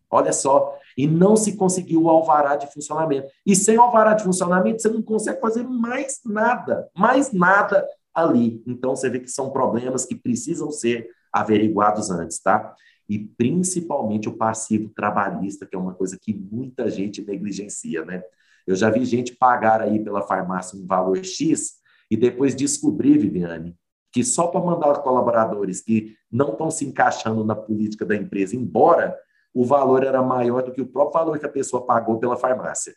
Olha 0.10 0.34
só, 0.34 0.78
e 0.98 1.08
não 1.08 1.36
se 1.36 1.56
conseguiu 1.56 2.04
o 2.04 2.10
alvará 2.10 2.56
de 2.56 2.72
funcionamento. 2.72 3.28
E 3.46 3.56
sem 3.56 3.78
alvará 3.78 4.14
de 4.14 4.24
funcionamento, 4.24 4.82
você 4.82 4.90
não 4.90 5.02
consegue 5.02 5.40
fazer 5.40 5.64
mais 5.64 6.20
nada, 6.26 6.90
mais 6.96 7.32
nada 7.32 7.88
ali. 8.14 8.62
Então, 8.66 8.96
você 8.96 9.10
vê 9.10 9.20
que 9.20 9.30
são 9.30 9.52
problemas 9.52 10.06
que 10.06 10.16
precisam 10.16 10.72
ser 10.72 11.10
averiguados 11.32 12.10
antes, 12.10 12.40
tá? 12.40 12.74
E 13.08 13.20
principalmente 13.20 14.30
o 14.30 14.38
passivo 14.38 14.90
trabalhista, 14.90 15.66
que 15.66 15.76
é 15.76 15.80
uma 15.80 15.94
coisa 15.94 16.18
que 16.22 16.34
muita 16.34 16.90
gente 16.90 17.26
negligencia, 17.26 18.06
né? 18.06 18.24
Eu 18.66 18.76
já 18.76 18.90
vi 18.90 19.04
gente 19.06 19.36
pagar 19.36 19.82
aí 19.82 20.04
pela 20.04 20.22
farmácia 20.22 20.80
um 20.80 20.86
valor 20.86 21.24
X 21.24 21.74
e 22.10 22.18
depois 22.18 22.56
descobrir, 22.56 23.18
Viviane, 23.18 23.76
que 24.12 24.24
só 24.24 24.48
para 24.48 24.62
mandar 24.62 24.92
os 24.92 24.98
colaboradores 25.00 25.82
que 25.82 26.16
não 26.32 26.52
estão 26.52 26.70
se 26.70 26.86
encaixando 26.86 27.44
na 27.44 27.56
política 27.56 28.06
da 28.06 28.16
empresa 28.16 28.56
embora, 28.56 29.18
o 29.54 29.66
valor 29.66 30.04
era 30.04 30.22
maior 30.22 30.64
do 30.64 30.72
que 30.72 30.82
o 30.82 30.88
próprio 30.88 31.20
valor 31.20 31.40
que 31.40 31.46
a 31.46 31.50
pessoa 31.50 31.86
pagou 31.86 32.20
pela 32.20 32.38
farmácia. 32.38 32.94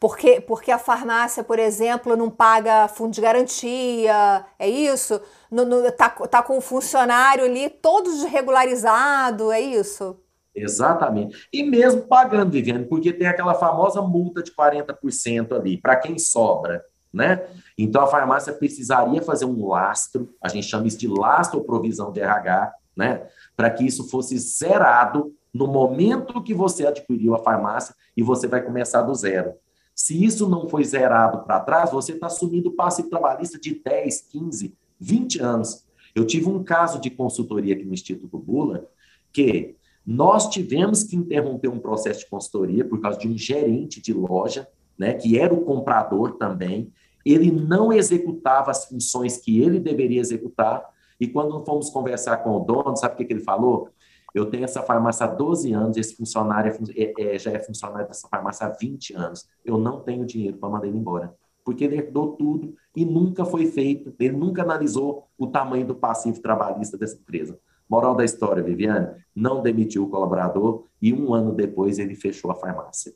Porque, 0.00 0.40
porque 0.40 0.70
a 0.70 0.78
farmácia, 0.78 1.44
por 1.44 1.58
exemplo, 1.58 2.16
não 2.16 2.30
paga 2.30 2.88
fundo 2.88 3.12
de 3.12 3.20
garantia, 3.20 4.44
é 4.58 4.68
isso? 4.68 5.20
No, 5.50 5.64
no, 5.64 5.90
tá, 5.92 6.08
tá 6.08 6.42
com 6.42 6.58
o 6.58 6.60
funcionário 6.60 7.44
ali 7.44 7.68
todo 7.68 8.10
desregularizado, 8.10 9.52
é 9.52 9.60
isso? 9.60 10.18
Exatamente. 10.54 11.48
E 11.52 11.62
mesmo 11.62 12.02
pagando, 12.02 12.50
Viviane, 12.50 12.86
porque 12.86 13.12
tem 13.12 13.26
aquela 13.26 13.54
famosa 13.54 14.02
multa 14.02 14.42
de 14.42 14.52
40% 14.52 15.52
ali, 15.52 15.80
para 15.80 15.96
quem 15.96 16.18
sobra, 16.18 16.82
né? 17.12 17.46
Então 17.76 18.02
a 18.02 18.06
farmácia 18.06 18.52
precisaria 18.52 19.22
fazer 19.22 19.44
um 19.44 19.66
lastro, 19.66 20.34
a 20.42 20.48
gente 20.48 20.66
chama 20.66 20.86
isso 20.86 20.98
de 20.98 21.08
lastro 21.08 21.58
ou 21.58 21.64
provisão 21.64 22.12
de 22.12 22.20
RH, 22.20 22.72
né? 22.96 23.26
Para 23.58 23.70
que 23.70 23.84
isso 23.84 24.08
fosse 24.08 24.38
zerado 24.38 25.34
no 25.52 25.66
momento 25.66 26.40
que 26.40 26.54
você 26.54 26.86
adquiriu 26.86 27.34
a 27.34 27.42
farmácia 27.42 27.92
e 28.16 28.22
você 28.22 28.46
vai 28.46 28.62
começar 28.62 29.02
do 29.02 29.12
zero. 29.12 29.54
Se 29.92 30.24
isso 30.24 30.48
não 30.48 30.68
foi 30.68 30.84
zerado 30.84 31.40
para 31.42 31.58
trás, 31.58 31.90
você 31.90 32.12
está 32.12 32.28
assumindo 32.28 32.70
passe 32.70 33.10
trabalhista 33.10 33.58
de 33.58 33.82
10, 33.84 34.20
15, 34.30 34.76
20 35.00 35.42
anos. 35.42 35.84
Eu 36.14 36.24
tive 36.24 36.48
um 36.48 36.62
caso 36.62 37.00
de 37.00 37.10
consultoria 37.10 37.74
aqui 37.74 37.84
no 37.84 37.94
Instituto 37.94 38.38
Bula, 38.38 38.86
que 39.32 39.74
nós 40.06 40.48
tivemos 40.48 41.02
que 41.02 41.16
interromper 41.16 41.66
um 41.66 41.80
processo 41.80 42.20
de 42.20 42.30
consultoria 42.30 42.84
por 42.84 43.00
causa 43.00 43.18
de 43.18 43.26
um 43.26 43.36
gerente 43.36 44.00
de 44.00 44.12
loja, 44.14 44.68
né, 44.96 45.14
que 45.14 45.36
era 45.36 45.52
o 45.52 45.64
comprador 45.64 46.36
também, 46.36 46.92
ele 47.26 47.50
não 47.50 47.92
executava 47.92 48.70
as 48.70 48.84
funções 48.84 49.38
que 49.38 49.60
ele 49.60 49.80
deveria 49.80 50.20
executar, 50.20 50.82
e 51.20 51.26
quando 51.26 51.64
fomos 51.64 51.90
conversar 51.90 52.38
com 52.38 52.50
o 52.56 52.60
dono, 52.60 52.96
sabe 52.96 53.14
o 53.14 53.16
que, 53.16 53.24
que 53.24 53.32
ele 53.32 53.42
falou? 53.42 53.90
Eu 54.34 54.46
tenho 54.46 54.64
essa 54.64 54.82
farmácia 54.82 55.26
há 55.26 55.28
12 55.28 55.72
anos, 55.72 55.96
esse 55.96 56.14
funcionário 56.14 56.72
é, 56.94 57.02
é, 57.02 57.34
é, 57.34 57.38
já 57.38 57.50
é 57.50 57.58
funcionário 57.58 58.06
dessa 58.06 58.28
farmácia 58.28 58.66
há 58.66 58.70
20 58.70 59.14
anos. 59.14 59.48
Eu 59.64 59.78
não 59.78 60.00
tenho 60.00 60.24
dinheiro 60.24 60.58
para 60.58 60.68
mandar 60.68 60.86
ele 60.86 60.98
embora. 60.98 61.34
Porque 61.64 61.84
ele 61.84 61.96
herdou 61.96 62.32
tudo 62.36 62.74
e 62.94 63.04
nunca 63.04 63.44
foi 63.44 63.66
feito, 63.66 64.14
ele 64.18 64.36
nunca 64.36 64.62
analisou 64.62 65.28
o 65.36 65.46
tamanho 65.46 65.86
do 65.86 65.94
passivo 65.94 66.40
trabalhista 66.40 66.96
dessa 66.96 67.16
empresa. 67.16 67.58
Moral 67.88 68.14
da 68.14 68.24
história, 68.24 68.62
Viviane, 68.62 69.16
não 69.34 69.62
demitiu 69.62 70.04
o 70.04 70.10
colaborador 70.10 70.84
e 71.00 71.12
um 71.12 71.32
ano 71.32 71.52
depois 71.52 71.98
ele 71.98 72.14
fechou 72.14 72.50
a 72.50 72.54
farmácia. 72.54 73.14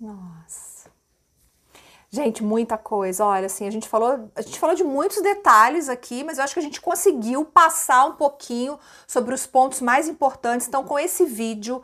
Nossa. 0.00 0.90
Gente, 2.10 2.42
muita 2.42 2.78
coisa. 2.78 3.24
Olha, 3.24 3.46
assim, 3.46 3.66
a 3.66 3.70
gente 3.70 3.86
falou, 3.86 4.30
a 4.34 4.40
gente 4.40 4.58
falou 4.58 4.74
de 4.74 4.82
muitos 4.82 5.20
detalhes 5.20 5.90
aqui, 5.90 6.24
mas 6.24 6.38
eu 6.38 6.44
acho 6.44 6.54
que 6.54 6.60
a 6.60 6.62
gente 6.62 6.80
conseguiu 6.80 7.44
passar 7.44 8.06
um 8.06 8.12
pouquinho 8.12 8.78
sobre 9.06 9.34
os 9.34 9.46
pontos 9.46 9.82
mais 9.82 10.08
importantes. 10.08 10.66
Então, 10.66 10.84
com 10.84 10.98
esse 10.98 11.26
vídeo, 11.26 11.82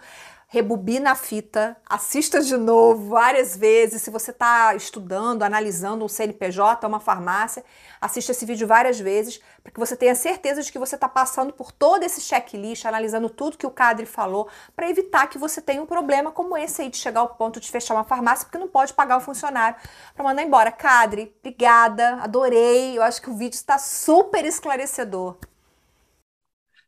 rebobina 0.54 1.10
a 1.10 1.14
fita, 1.16 1.76
assista 1.84 2.40
de 2.40 2.56
novo 2.56 3.08
várias 3.08 3.56
vezes. 3.56 4.02
Se 4.02 4.08
você 4.08 4.30
está 4.30 4.72
estudando, 4.76 5.42
analisando 5.42 6.04
um 6.04 6.08
CNPJ, 6.08 6.86
uma 6.86 7.00
farmácia, 7.00 7.64
assista 8.00 8.30
esse 8.30 8.46
vídeo 8.46 8.64
várias 8.64 9.00
vezes 9.00 9.40
para 9.64 9.72
que 9.72 9.80
você 9.80 9.96
tenha 9.96 10.14
certeza 10.14 10.62
de 10.62 10.70
que 10.70 10.78
você 10.78 10.94
está 10.94 11.08
passando 11.08 11.52
por 11.52 11.72
todo 11.72 12.04
esse 12.04 12.20
checklist, 12.20 12.84
analisando 12.86 13.28
tudo 13.28 13.58
que 13.58 13.66
o 13.66 13.70
Cadre 13.70 14.06
falou, 14.06 14.48
para 14.76 14.88
evitar 14.88 15.26
que 15.26 15.38
você 15.38 15.60
tenha 15.60 15.82
um 15.82 15.86
problema 15.86 16.30
como 16.30 16.56
esse 16.56 16.82
aí 16.82 16.88
de 16.88 16.98
chegar 16.98 17.22
ao 17.22 17.34
ponto 17.34 17.58
de 17.58 17.68
fechar 17.68 17.94
uma 17.94 18.04
farmácia 18.04 18.46
porque 18.46 18.58
não 18.58 18.68
pode 18.68 18.94
pagar 18.94 19.16
o 19.16 19.20
funcionário 19.20 19.76
para 20.14 20.22
mandar 20.22 20.44
embora. 20.44 20.70
Cadre, 20.70 21.34
obrigada, 21.40 22.18
adorei. 22.22 22.96
Eu 22.96 23.02
acho 23.02 23.20
que 23.20 23.28
o 23.28 23.34
vídeo 23.36 23.56
está 23.56 23.76
super 23.76 24.44
esclarecedor. 24.44 25.36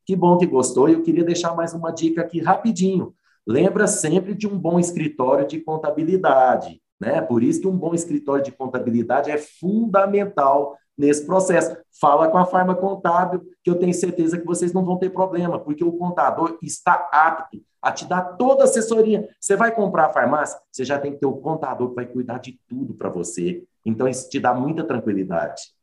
Que 0.05 0.15
bom 0.15 0.39
que 0.39 0.47
gostou. 0.47 0.89
Eu 0.89 1.03
queria 1.03 1.25
deixar 1.25 1.53
mais 1.57 1.75
uma 1.75 1.91
dica 1.91 2.21
aqui 2.21 2.41
rapidinho. 2.41 3.16
Lembra 3.47 3.87
sempre 3.87 4.35
de 4.35 4.47
um 4.49 4.59
bom 4.59 4.79
escritório 4.81 5.47
de 5.47 5.61
contabilidade, 5.61 6.81
né? 7.01 7.21
Por 7.21 7.43
isso 7.43 7.61
que 7.61 7.69
um 7.69 7.77
bom 7.77 7.95
escritório 7.95 8.43
de 8.43 8.51
contabilidade 8.51 9.31
é 9.31 9.39
fundamental 9.39 10.77
nesse 10.99 11.25
processo. 11.25 11.77
Fala 12.01 12.29
com 12.29 12.39
a 12.39 12.47
farma 12.47 12.75
contábil, 12.75 13.43
que 13.63 13.71
eu 13.71 13.79
tenho 13.79 13.95
certeza 13.95 14.39
que 14.39 14.47
vocês 14.47 14.73
não 14.73 14.85
vão 14.85 14.99
ter 14.99 15.11
problema, 15.11 15.59
porque 15.59 15.85
o 15.85 15.93
contador 15.93 16.59
está 16.63 17.09
apto 17.13 17.59
a 17.81 17.93
te 17.93 18.05
dar 18.05 18.37
toda 18.37 18.63
a 18.63 18.65
assessoria. 18.65 19.29
Você 19.41 19.55
vai 19.55 19.73
comprar 19.73 20.07
a 20.07 20.13
farmácia, 20.13 20.59
você 20.73 20.85
já 20.85 20.99
tem 20.99 21.13
que 21.13 21.19
ter 21.19 21.27
o 21.27 21.37
contador 21.37 21.91
que 21.91 21.95
vai 21.95 22.07
cuidar 22.07 22.39
de 22.39 22.59
tudo 22.69 22.95
para 22.95 23.09
você. 23.09 23.63
Então, 23.85 24.09
isso 24.09 24.29
te 24.29 24.41
dá 24.41 24.53
muita 24.53 24.83
tranquilidade. 24.83 25.76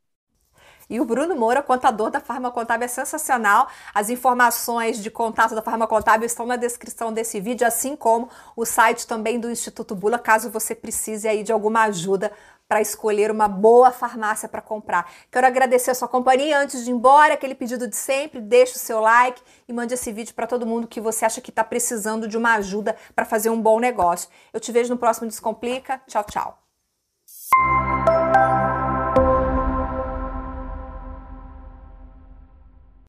E 0.89 0.99
o 0.99 1.05
Bruno 1.05 1.35
Moura, 1.35 1.61
contador 1.61 2.09
da 2.09 2.19
Farma 2.19 2.51
Contábil, 2.51 2.85
é 2.85 2.87
sensacional. 2.87 3.67
As 3.93 4.09
informações 4.09 5.01
de 5.01 5.09
contato 5.09 5.55
da 5.55 5.61
Farma 5.61 5.87
Contábil 5.87 6.25
estão 6.25 6.45
na 6.45 6.55
descrição 6.55 7.11
desse 7.11 7.39
vídeo, 7.39 7.65
assim 7.65 7.95
como 7.95 8.29
o 8.55 8.65
site 8.65 9.07
também 9.07 9.39
do 9.39 9.49
Instituto 9.49 9.95
Bula, 9.95 10.19
caso 10.19 10.49
você 10.49 10.75
precise 10.75 11.27
aí 11.27 11.43
de 11.43 11.51
alguma 11.51 11.83
ajuda 11.83 12.31
para 12.67 12.81
escolher 12.81 13.29
uma 13.29 13.47
boa 13.47 13.91
farmácia 13.91 14.49
para 14.49 14.61
comprar. 14.61 15.07
Quero 15.31 15.45
agradecer 15.45 15.91
a 15.91 15.95
sua 15.95 16.07
companhia 16.07 16.59
antes 16.59 16.83
de 16.83 16.89
ir 16.89 16.93
embora, 16.93 17.35
aquele 17.35 17.53
pedido 17.53 17.87
de 17.87 17.95
sempre, 17.95 18.41
deixe 18.41 18.75
o 18.75 18.79
seu 18.79 18.99
like 18.99 19.41
e 19.67 19.73
mande 19.73 19.93
esse 19.93 20.11
vídeo 20.11 20.33
para 20.33 20.47
todo 20.47 20.65
mundo 20.65 20.87
que 20.87 20.99
você 20.99 21.25
acha 21.25 21.41
que 21.41 21.51
está 21.51 21.63
precisando 21.63 22.27
de 22.27 22.37
uma 22.37 22.55
ajuda 22.55 22.95
para 23.15 23.25
fazer 23.25 23.49
um 23.49 23.61
bom 23.61 23.79
negócio. 23.79 24.29
Eu 24.51 24.59
te 24.59 24.71
vejo 24.71 24.89
no 24.89 24.97
próximo 24.97 25.27
Descomplica. 25.27 26.01
Tchau, 26.07 26.23
tchau. 26.23 26.63